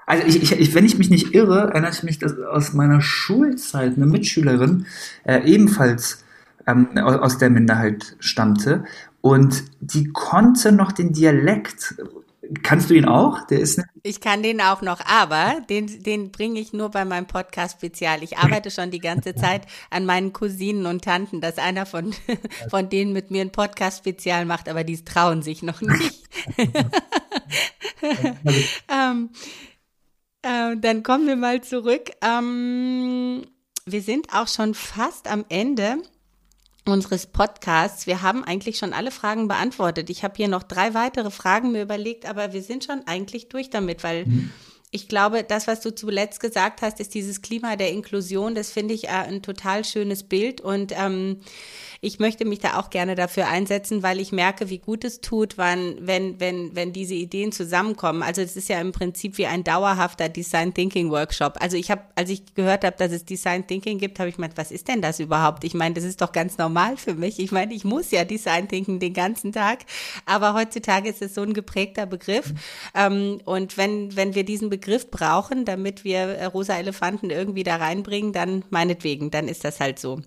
Also 0.06 0.26
ich, 0.26 0.52
ich, 0.52 0.74
wenn 0.74 0.86
ich 0.86 0.98
mich 0.98 1.10
nicht 1.10 1.34
irre, 1.34 1.70
erinnere 1.72 1.92
ich 1.92 2.04
mich 2.04 2.20
dass 2.20 2.38
aus 2.40 2.74
meiner 2.74 3.02
Schulzeit 3.02 3.96
eine 3.96 4.06
Mitschülerin 4.06 4.86
äh, 5.24 5.42
ebenfalls 5.46 6.26
ähm, 6.68 6.98
aus 6.98 7.38
der 7.38 7.50
Minderheit 7.50 8.16
stammte. 8.20 8.84
Und 9.22 9.64
die 9.80 10.10
konnte 10.10 10.72
noch 10.72 10.92
den 10.92 11.14
Dialekt. 11.14 11.96
Kannst 12.64 12.90
du 12.90 12.94
ihn 12.94 13.06
auch? 13.06 13.46
Der 13.48 13.60
ist 13.60 13.82
ich 14.04 14.22
kann 14.22 14.42
den 14.42 14.62
auch 14.62 14.82
noch, 14.82 15.02
aber 15.06 15.60
den, 15.70 16.02
den 16.02 16.32
bringe 16.32 16.62
ich 16.62 16.72
nur 16.72 16.90
bei 16.90 17.04
meinem 17.04 17.28
Podcast 17.28 17.78
spezial. 17.78 18.24
Ich 18.24 18.38
arbeite 18.38 18.72
schon 18.72 18.90
die 18.90 19.02
ganze 19.02 19.36
Zeit 19.36 19.64
an 19.90 20.06
meinen 20.06 20.32
Cousinen 20.32 20.86
und 20.86 21.04
Tanten, 21.04 21.42
dass 21.42 21.58
einer 21.58 21.86
von, 21.86 22.16
von 22.70 22.88
denen 22.88 23.12
mit 23.12 23.32
mir 23.32 23.42
ein 23.42 23.52
Podcast 23.52 23.98
spezial 23.98 24.46
macht, 24.46 24.70
aber 24.70 24.86
die 24.86 25.04
trauen 25.04 25.42
sich 25.42 25.62
noch 25.62 25.82
nicht. 25.82 26.24
ähm, 28.88 29.30
äh, 30.42 30.78
dann 30.78 31.04
kommen 31.04 31.28
wir 31.28 31.36
mal 31.36 31.62
zurück. 31.62 32.12
Ähm, 32.22 33.46
wir 33.86 34.02
sind 34.02 34.34
auch 34.34 34.48
schon 34.48 34.74
fast 34.74 35.30
am 35.30 35.44
Ende 35.50 35.98
unseres 36.88 37.28
Podcasts. 37.28 38.08
Wir 38.08 38.21
haben 38.21 38.43
eigentlich 38.43 38.78
schon 38.78 38.93
alle 38.93 39.12
Fragen 39.12 39.47
beantwortet. 39.47 40.10
Ich 40.10 40.23
habe 40.23 40.36
hier 40.38 40.47
noch 40.47 40.63
drei 40.63 40.93
weitere 40.93 41.32
Fragen 41.32 41.71
mir 41.71 41.82
überlegt, 41.82 42.26
aber 42.26 42.54
wir 42.54 42.62
sind 42.62 42.84
schon 42.84 43.06
eigentlich 43.06 43.50
durch 43.50 43.69
damit, 43.69 44.04
weil 44.04 44.26
mhm. 44.26 44.52
Ich 44.89 45.10
glaube, 45.10 45.43
das, 45.43 45.67
was 45.67 45.82
du 45.82 45.93
zuletzt 45.93 46.39
gesagt 46.39 46.82
hast, 46.82 47.02
ist 47.02 47.13
dieses 47.13 47.41
Klima 47.41 47.76
der 47.76 47.91
Inklusion. 47.91 48.56
Das 48.56 48.71
finde 48.71 48.93
ich 48.93 49.06
äh, 49.06 49.10
ein 49.10 49.41
total 49.41 49.84
schönes 49.84 50.23
Bild 50.23 50.62
und 50.62 50.93
ähm, 50.97 51.41
ich 52.00 52.19
möchte 52.19 52.45
mich 52.45 52.60
da 52.60 52.80
auch 52.80 52.89
gerne 52.89 53.15
dafür 53.15 53.47
einsetzen, 53.47 54.02
weil 54.04 54.19
ich 54.19 54.32
merke, 54.32 54.69
wie 54.69 54.78
gut 54.78 55.04
es 55.04 55.19
tut, 55.19 55.58
wann, 55.58 55.95
wenn, 56.00 56.39
wenn, 56.39 56.76
wenn 56.76 56.93
diese 56.93 57.15
Ideen 57.15 57.52
zusammenkommen. 57.52 58.21
Also 58.23 58.41
es 58.41 58.56
ist 58.56 58.69
ja 58.69 58.80
im 58.80 58.91
Prinzip 58.91 59.38
wie 59.38 59.47
ein 59.47 59.63
dauerhafter 59.63 60.30
Design 60.30 60.73
Thinking 60.73 61.10
Workshop. 61.10 61.58
Also 61.60 61.76
ich 61.76 61.91
habe, 61.91 62.04
als 62.15 62.30
ich 62.30 62.54
gehört 62.54 62.86
habe, 62.86 62.95
dass 62.97 63.12
es 63.12 63.26
Design 63.26 63.65
Thinking 63.67 63.97
gibt, 63.97 64.19
habe 64.19 64.30
ich 64.30 64.36
gemeint, 64.36 64.58
was 64.58 64.71
ist 64.71 64.88
denn 64.88 65.02
das 65.02 65.19
überhaupt? 65.19 65.63
Ich 65.63 65.73
meine, 65.73 65.95
das 65.95 66.04
ist 66.04 66.21
doch 66.21 66.32
ganz 66.32 66.58
normal 66.58 66.97
für 66.97 67.15
mich. 67.15 67.39
Ich 67.39 67.52
meine, 67.52 67.73
ich 67.73 67.84
muss 67.84 68.12
ja 68.12 68.23
Design 68.23 68.69
Thinking 68.69 69.00
den 69.00 69.13
ganzen 69.13 69.52
Tag, 69.52 69.80
aber 70.26 70.54
heutzutage 70.54 71.10
ist 71.10 71.21
es 71.21 71.34
so 71.34 71.41
ein 71.41 71.54
geprägter 71.54 72.06
Begriff. 72.06 72.54
Ähm, 72.93 73.41
und 73.43 73.78
wenn, 73.78 74.15
wenn 74.15 74.36
wir 74.36 74.43
diesen 74.45 74.69
Begriff 74.69 74.77
brauchen, 75.12 75.66
damit 75.66 76.04
wir 76.04 76.20
äh, 76.20 76.46
rosa 76.46 76.78
Elefanten 76.78 77.30
irgendwie 77.30 77.63
da 77.63 77.78
reinbringen, 77.78 78.34
dann 78.34 78.63
meinetwegen, 78.70 79.32
dann 79.32 79.48
ist 79.48 79.63
das 79.63 79.80
halt 79.80 80.00
so. 80.00 80.22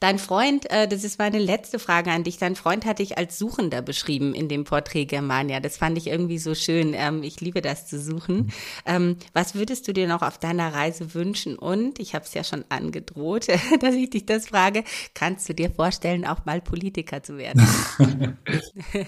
Dein 0.00 0.18
Freund, 0.18 0.70
äh, 0.70 0.88
das 0.88 1.04
ist 1.04 1.18
meine 1.18 1.38
letzte 1.38 1.78
Frage 1.78 2.10
an 2.10 2.24
dich. 2.24 2.38
Dein 2.38 2.56
Freund 2.56 2.84
hat 2.84 2.98
dich 2.98 3.18
als 3.18 3.38
Suchender 3.38 3.82
beschrieben 3.82 4.34
in 4.34 4.48
dem 4.48 4.64
Porträt 4.64 5.04
Germania. 5.04 5.60
Das 5.60 5.76
fand 5.76 5.98
ich 5.98 6.06
irgendwie 6.06 6.38
so 6.38 6.54
schön. 6.54 6.94
Ähm, 6.94 7.22
ich 7.22 7.40
liebe 7.40 7.60
das 7.60 7.86
zu 7.86 8.00
suchen. 8.00 8.52
Ähm, 8.86 9.16
was 9.32 9.54
würdest 9.54 9.86
du 9.86 9.92
dir 9.92 10.08
noch 10.08 10.22
auf 10.22 10.38
deiner 10.38 10.72
Reise 10.74 11.14
wünschen? 11.14 11.56
Und 11.56 11.98
ich 11.98 12.14
habe 12.14 12.24
es 12.24 12.34
ja 12.34 12.44
schon 12.44 12.64
angedroht, 12.68 13.48
dass 13.80 13.94
ich 13.94 14.10
dich 14.10 14.26
das 14.26 14.48
frage. 14.48 14.84
Kannst 15.14 15.48
du 15.48 15.54
dir 15.54 15.70
vorstellen, 15.70 16.26
auch 16.26 16.44
mal 16.44 16.60
Politiker 16.60 17.22
zu 17.22 17.36
werden? 17.36 17.66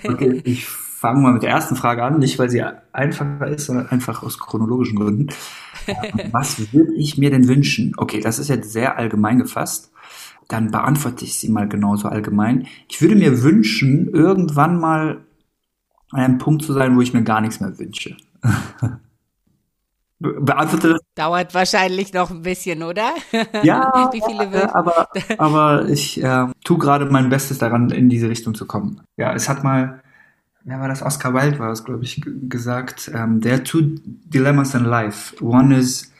okay, 0.05 0.43
ich 0.45 0.67
fange 1.05 1.21
mal 1.21 1.33
mit 1.35 1.43
der 1.43 1.51
ersten 1.51 1.77
Frage 1.77 2.03
an, 2.03 2.19
nicht 2.19 2.39
weil 2.39 2.49
sie 2.49 2.63
einfacher 2.93 3.47
ist, 3.49 3.67
sondern 3.67 3.89
einfach 3.89 4.23
aus 4.23 4.39
chronologischen 4.39 4.99
Gründen. 4.99 5.29
Was 6.33 6.73
würde 6.73 6.95
ich 6.95 7.19
mir 7.19 7.31
denn 7.31 7.47
wünschen? 7.47 7.93
Okay, 7.99 8.21
das 8.21 8.39
ist 8.39 8.49
jetzt 8.49 8.73
sehr 8.73 8.97
allgemein 8.97 9.39
gefasst 9.39 9.91
dann 10.49 10.71
beantworte 10.71 11.25
ich 11.25 11.39
sie 11.39 11.49
mal 11.49 11.69
genauso 11.69 12.09
allgemein. 12.09 12.67
Ich 12.89 13.01
würde 13.01 13.17
mir 13.17 13.43
wünschen, 13.43 14.09
irgendwann 14.09 14.79
mal 14.79 15.25
an 16.11 16.21
einem 16.21 16.39
Punkt 16.39 16.65
zu 16.65 16.73
sein, 16.73 16.97
wo 16.97 17.01
ich 17.01 17.15
mir 17.15 17.23
gar 17.23 17.41
nichts 17.41 17.61
mehr 17.61 17.79
wünsche. 17.79 18.17
Beantworte 20.21 20.91
das? 20.91 21.01
Dauert 21.17 21.55
wahrscheinlich 21.55 22.13
noch 22.15 22.31
ein 22.31 22.43
bisschen, 22.43 22.83
oder? 22.83 23.11
Ja, 23.63 24.11
Wie 24.13 24.23
viele 24.25 24.45
äh, 24.45 24.69
aber, 24.73 25.09
aber 25.39 25.89
ich 25.89 26.23
äh, 26.23 26.47
tue 26.65 26.79
gerade 26.79 27.07
mein 27.07 27.29
Bestes 27.29 27.59
daran, 27.59 27.91
in 27.91 28.09
diese 28.09 28.29
Richtung 28.29 28.55
zu 28.55 28.67
kommen. 28.67 29.03
Ja, 29.17 29.35
es 29.35 29.49
hat 29.49 29.65
mal, 29.65 30.03
wer 30.65 30.81
war 30.81 30.89
das? 30.89 31.03
Oscar 31.03 31.35
Wilde 31.35 31.59
war 31.59 31.71
es, 31.71 31.85
glaube 31.85 32.05
ich, 32.05 32.21
gesagt. 32.49 33.09
Um, 33.09 33.17
ähm, 33.17 33.41
there 33.41 33.55
are 33.55 33.63
two 33.63 33.97
dilemmas 34.03 34.75
in 34.75 34.85
life. 34.85 35.35
One 35.43 35.77
is 35.77 36.13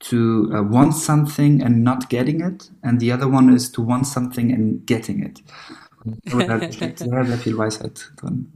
to 0.00 0.16
uh, 0.16 0.62
want 0.70 0.94
something 0.94 1.62
and 1.62 1.82
not 1.82 2.08
getting 2.08 2.40
it, 2.40 2.70
and 2.82 3.00
the 3.00 3.12
other 3.12 3.28
one 3.30 3.52
is 3.52 3.72
to 3.72 3.86
want 3.86 4.06
something 4.06 4.52
and 4.52 4.86
getting 4.86 5.22
it. 5.22 5.42
da 6.24 6.72
steckt 6.72 7.00
sehr, 7.00 7.24
sehr 7.24 7.38
viel 7.38 7.56
Weisheit 7.56 8.12
drin. 8.16 8.52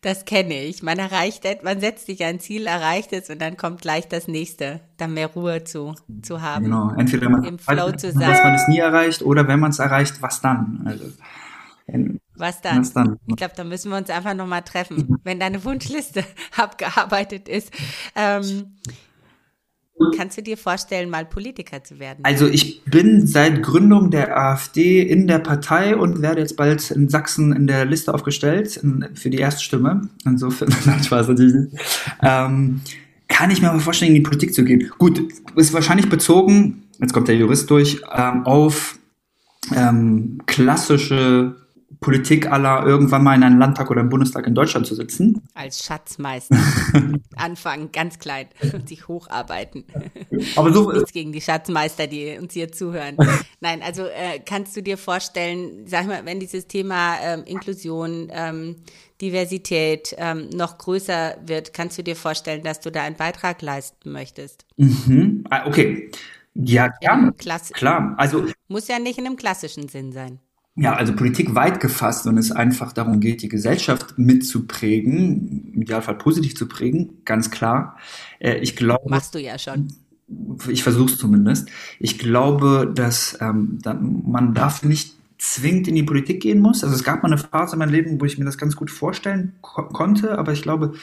Das 0.00 0.24
kenne 0.24 0.62
ich. 0.62 0.82
Man 0.82 0.98
erreicht, 0.98 1.44
man 1.64 1.80
setzt 1.80 2.06
sich 2.06 2.24
ein 2.24 2.40
Ziel, 2.40 2.66
erreicht 2.66 3.12
es 3.12 3.30
und 3.30 3.40
dann 3.40 3.56
kommt 3.56 3.82
gleich 3.82 4.06
das 4.06 4.28
nächste, 4.28 4.80
dann 4.96 5.14
mehr 5.14 5.28
Ruhe 5.28 5.64
zu, 5.64 5.94
zu 6.22 6.40
haben. 6.40 6.66
Genau. 6.66 6.92
Entweder 6.96 7.28
man 7.28 7.44
im 7.44 7.58
Flow 7.58 7.90
zu 7.92 8.12
sein. 8.12 8.30
dass 8.30 8.42
man 8.42 8.54
es 8.54 8.68
nie 8.68 8.78
erreicht 8.78 9.22
oder 9.22 9.48
wenn 9.48 9.58
man 9.58 9.70
es 9.70 9.78
erreicht, 9.78 10.22
was 10.22 10.40
dann? 10.40 10.82
Also, 10.84 11.06
was 12.40 12.60
dann? 12.60 12.80
Was 12.80 12.92
dann? 12.92 13.18
Ich 13.26 13.36
glaube, 13.36 13.54
da 13.56 13.64
müssen 13.64 13.90
wir 13.90 13.98
uns 13.98 14.10
einfach 14.10 14.34
nochmal 14.34 14.62
treffen, 14.62 15.18
wenn 15.24 15.38
deine 15.38 15.64
Wunschliste 15.64 16.24
abgearbeitet 16.56 17.48
ist. 17.48 17.72
Ähm, 18.14 18.76
Kannst 20.16 20.38
du 20.38 20.42
dir 20.42 20.56
vorstellen, 20.56 21.10
mal 21.10 21.26
Politiker 21.26 21.84
zu 21.84 21.98
werden? 21.98 22.20
Also 22.22 22.46
ich 22.46 22.82
bin 22.84 23.26
seit 23.26 23.62
Gründung 23.62 24.10
der 24.10 24.36
AfD 24.36 25.02
in 25.02 25.26
der 25.26 25.40
Partei 25.40 25.94
und 25.94 26.22
werde 26.22 26.40
jetzt 26.40 26.56
bald 26.56 26.90
in 26.90 27.10
Sachsen 27.10 27.52
in 27.52 27.66
der 27.66 27.84
Liste 27.84 28.14
aufgestellt 28.14 28.78
in, 28.78 29.08
für 29.14 29.28
die 29.28 29.38
erste 29.38 29.62
Stimme. 29.62 30.08
Insofern, 30.24 30.74
nein, 30.86 31.04
Spaß 31.04 31.28
natürlich 31.28 31.54
nicht. 31.54 31.82
Ähm, 32.22 32.80
kann 33.28 33.50
ich 33.50 33.60
mir 33.60 33.70
aber 33.70 33.80
vorstellen, 33.80 34.10
in 34.10 34.14
die 34.16 34.22
Politik 34.22 34.54
zu 34.54 34.64
gehen. 34.64 34.90
Gut, 34.96 35.22
ist 35.54 35.74
wahrscheinlich 35.74 36.08
bezogen, 36.08 36.84
jetzt 36.98 37.12
kommt 37.12 37.28
der 37.28 37.36
Jurist 37.36 37.70
durch, 37.70 38.00
ähm, 38.14 38.46
auf 38.46 38.98
ähm, 39.74 40.40
klassische 40.46 41.56
Politik 42.00 42.50
aller 42.50 42.86
irgendwann 42.86 43.22
mal 43.22 43.34
in 43.34 43.42
einem 43.42 43.58
Landtag 43.58 43.90
oder 43.90 44.00
im 44.00 44.08
Bundestag 44.08 44.46
in 44.46 44.54
Deutschland 44.54 44.86
zu 44.86 44.94
sitzen. 44.94 45.42
Als 45.54 45.84
Schatzmeister. 45.84 46.56
Anfangen, 47.36 47.92
ganz 47.92 48.18
klein 48.18 48.48
und 48.72 48.88
sich 48.88 49.06
hocharbeiten. 49.06 49.84
Aber 50.56 50.72
so 50.72 50.90
nichts 50.90 51.12
gegen 51.12 51.32
die 51.32 51.42
Schatzmeister, 51.42 52.06
die 52.06 52.38
uns 52.38 52.54
hier 52.54 52.72
zuhören. 52.72 53.16
Nein, 53.60 53.82
also 53.82 54.04
äh, 54.04 54.40
kannst 54.44 54.74
du 54.76 54.82
dir 54.82 54.96
vorstellen, 54.96 55.86
sag 55.86 56.06
mal, 56.06 56.24
wenn 56.24 56.40
dieses 56.40 56.66
Thema 56.66 57.16
ähm, 57.22 57.44
Inklusion, 57.44 58.28
ähm, 58.32 58.76
Diversität 59.20 60.14
ähm, 60.16 60.48
noch 60.54 60.78
größer 60.78 61.36
wird, 61.44 61.74
kannst 61.74 61.98
du 61.98 62.02
dir 62.02 62.16
vorstellen, 62.16 62.62
dass 62.62 62.80
du 62.80 62.90
da 62.90 63.02
einen 63.02 63.16
Beitrag 63.16 63.60
leisten 63.60 64.10
möchtest? 64.10 64.64
Mhm. 64.78 65.44
Ah, 65.50 65.66
okay. 65.66 66.10
Ja, 66.54 66.88
klar. 66.88 67.34
Klar. 67.74 68.14
Also 68.16 68.46
muss 68.68 68.88
ja 68.88 68.98
nicht 68.98 69.18
in 69.18 69.26
einem 69.26 69.36
klassischen 69.36 69.88
Sinn 69.88 70.12
sein 70.12 70.40
ja, 70.80 70.94
also 70.94 71.14
Politik 71.14 71.54
weit 71.54 71.78
gefasst 71.78 72.26
und 72.26 72.38
es 72.38 72.52
einfach 72.52 72.94
darum 72.94 73.20
geht, 73.20 73.42
die 73.42 73.48
Gesellschaft 73.48 74.14
mitzuprägen, 74.16 75.72
im 75.74 75.82
Idealfall 75.82 76.16
positiv 76.16 76.56
zu 76.56 76.66
prägen, 76.68 77.18
ganz 77.26 77.50
klar. 77.50 77.98
Äh, 78.38 78.58
ich 78.60 78.76
glaube. 78.76 79.10
Machst 79.10 79.34
du 79.34 79.38
ja 79.38 79.58
schon. 79.58 79.88
Ich 80.68 80.82
versuche 80.82 81.12
es 81.12 81.18
zumindest. 81.18 81.68
Ich 81.98 82.18
glaube, 82.18 82.90
dass 82.94 83.36
ähm, 83.42 83.78
man 83.84 84.54
dafür 84.54 84.88
nicht 84.88 85.16
zwingend 85.36 85.86
in 85.86 85.96
die 85.96 86.02
Politik 86.02 86.40
gehen 86.40 86.60
muss. 86.60 86.82
Also 86.82 86.96
es 86.96 87.04
gab 87.04 87.22
mal 87.22 87.28
eine 87.30 87.38
Phase 87.38 87.74
in 87.74 87.80
meinem 87.80 87.92
Leben, 87.92 88.18
wo 88.18 88.24
ich 88.24 88.38
mir 88.38 88.46
das 88.46 88.56
ganz 88.56 88.74
gut 88.74 88.90
vorstellen 88.90 89.52
ko 89.60 89.82
konnte, 89.82 90.38
aber 90.38 90.52
ich 90.52 90.62
glaube, 90.62 90.94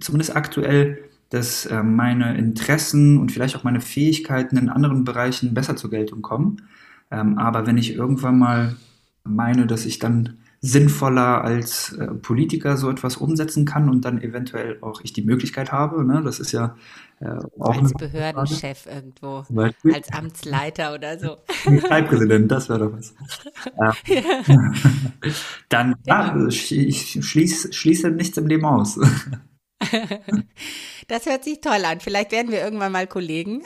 zumindest 0.00 0.36
aktuell, 0.36 1.00
dass 1.28 1.66
äh, 1.66 1.82
meine 1.82 2.38
Interessen 2.38 3.18
und 3.18 3.30
vielleicht 3.30 3.56
auch 3.56 3.64
meine 3.64 3.82
Fähigkeiten 3.82 4.56
in 4.56 4.70
anderen 4.70 5.04
Bereichen 5.04 5.52
besser 5.52 5.76
zur 5.76 5.90
Geltung 5.90 6.22
kommen. 6.22 6.62
Ähm, 7.10 7.36
aber 7.36 7.66
wenn 7.66 7.76
ich 7.76 7.94
irgendwann 7.94 8.38
mal 8.38 8.76
meine, 9.24 9.66
dass 9.66 9.84
ich 9.84 9.98
dann 9.98 10.38
sinnvoller 10.60 11.44
als 11.44 11.92
äh, 11.92 12.06
Politiker 12.14 12.76
so 12.76 12.90
etwas 12.90 13.16
umsetzen 13.16 13.64
kann 13.64 13.88
und 13.88 14.04
dann 14.04 14.20
eventuell 14.20 14.78
auch 14.80 15.00
ich 15.02 15.12
die 15.12 15.22
Möglichkeit 15.22 15.70
habe. 15.70 16.04
Ne? 16.04 16.20
Das 16.24 16.40
ist 16.40 16.50
ja 16.50 16.76
äh, 17.20 17.38
auch 17.60 17.80
als 17.80 17.92
Behördenchef 17.92 18.86
irgendwo, 18.86 19.44
als 19.92 20.12
Amtsleiter 20.12 20.94
oder 20.94 21.18
so. 21.18 21.36
Teilpräsident, 21.88 22.50
das 22.50 22.68
wäre 22.68 22.80
doch 22.80 22.92
was. 22.92 23.14
Ja. 23.78 23.92
dann, 25.68 25.94
ja, 26.06 26.30
genau. 26.30 26.48
ich, 26.48 26.72
ich 26.72 27.24
schließe, 27.24 27.72
schließe 27.72 28.10
nichts 28.10 28.36
im 28.36 28.46
Leben 28.46 28.64
aus. 28.64 28.98
Das 31.08 31.24
hört 31.24 31.42
sich 31.42 31.62
toll 31.62 31.86
an. 31.86 32.00
Vielleicht 32.00 32.32
werden 32.32 32.52
wir 32.52 32.60
irgendwann 32.60 32.92
mal 32.92 33.06
Kollegen 33.06 33.62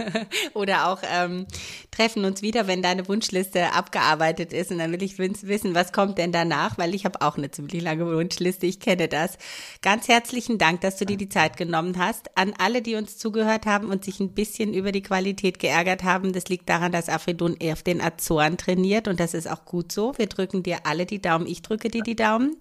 oder 0.54 0.88
auch 0.88 1.02
ähm, 1.12 1.44
treffen 1.90 2.24
uns 2.24 2.40
wieder, 2.40 2.68
wenn 2.68 2.82
deine 2.82 3.08
Wunschliste 3.08 3.72
abgearbeitet 3.72 4.52
ist. 4.52 4.70
Und 4.70 4.78
dann 4.78 4.92
will 4.92 5.02
ich 5.02 5.18
wissen, 5.18 5.74
was 5.74 5.92
kommt 5.92 6.18
denn 6.18 6.30
danach, 6.30 6.78
weil 6.78 6.94
ich 6.94 7.04
habe 7.04 7.20
auch 7.20 7.36
eine 7.36 7.50
ziemlich 7.50 7.82
lange 7.82 8.06
Wunschliste. 8.06 8.66
Ich 8.66 8.78
kenne 8.78 9.08
das. 9.08 9.38
Ganz 9.82 10.06
herzlichen 10.06 10.56
Dank, 10.56 10.82
dass 10.82 10.96
du 10.96 11.04
dir 11.04 11.16
die 11.16 11.28
Zeit 11.28 11.56
genommen 11.56 11.98
hast. 11.98 12.30
An 12.36 12.54
alle, 12.58 12.80
die 12.80 12.94
uns 12.94 13.18
zugehört 13.18 13.66
haben 13.66 13.88
und 13.88 14.04
sich 14.04 14.20
ein 14.20 14.32
bisschen 14.32 14.72
über 14.72 14.92
die 14.92 15.02
Qualität 15.02 15.58
geärgert 15.58 16.04
haben, 16.04 16.32
das 16.32 16.46
liegt 16.46 16.68
daran, 16.68 16.92
dass 16.92 17.08
Afridun 17.08 17.56
auf 17.60 17.82
den 17.82 18.00
Azoren 18.00 18.56
trainiert 18.56 19.08
und 19.08 19.18
das 19.18 19.34
ist 19.34 19.50
auch 19.50 19.64
gut 19.64 19.90
so. 19.90 20.16
Wir 20.16 20.28
drücken 20.28 20.62
dir 20.62 20.86
alle 20.86 21.06
die 21.06 21.20
Daumen. 21.20 21.48
Ich 21.48 21.62
drücke 21.62 21.88
dir 21.88 22.04
die 22.04 22.14
Daumen, 22.14 22.56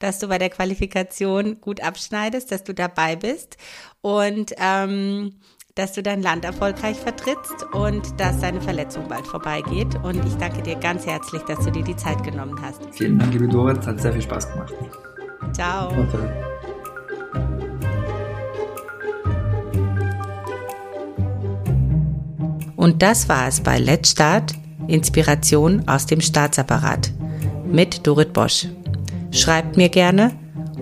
dass 0.00 0.18
du 0.18 0.26
bei 0.26 0.38
der 0.38 0.50
Qualifikation 0.50 1.60
gut 1.60 1.80
abschneidest, 1.80 2.50
dass 2.50 2.64
du 2.64 2.74
dabei 2.74 3.14
bist 3.14 3.56
und 4.00 4.52
ähm, 4.58 5.32
dass 5.76 5.92
du 5.92 6.02
dein 6.02 6.22
Land 6.22 6.44
erfolgreich 6.44 6.96
vertrittst 6.96 7.66
und 7.72 8.18
dass 8.18 8.40
deine 8.40 8.62
Verletzung 8.62 9.08
bald 9.08 9.26
vorbeigeht. 9.26 9.94
Und 10.02 10.24
ich 10.24 10.34
danke 10.36 10.62
dir 10.62 10.76
ganz 10.76 11.06
herzlich, 11.06 11.42
dass 11.42 11.64
du 11.64 11.70
dir 11.70 11.84
die 11.84 11.96
Zeit 11.96 12.24
genommen 12.24 12.58
hast. 12.62 12.80
Vielen 12.92 13.18
Dank, 13.18 13.32
liebe 13.34 13.46
Dorit. 13.46 13.86
Hat 13.86 14.00
sehr 14.00 14.12
viel 14.12 14.22
Spaß 14.22 14.50
gemacht. 14.50 14.72
Ciao. 15.52 15.92
Und 22.76 23.02
das 23.02 23.28
war 23.28 23.48
es 23.48 23.60
bei 23.60 23.78
Let's 23.78 24.12
Start, 24.12 24.54
Inspiration 24.86 25.86
aus 25.88 26.06
dem 26.06 26.22
Staatsapparat 26.22 27.12
mit 27.66 28.06
Dorit 28.06 28.32
Bosch. 28.32 28.66
Schreibt 29.30 29.76
mir 29.76 29.90
gerne 29.90 30.32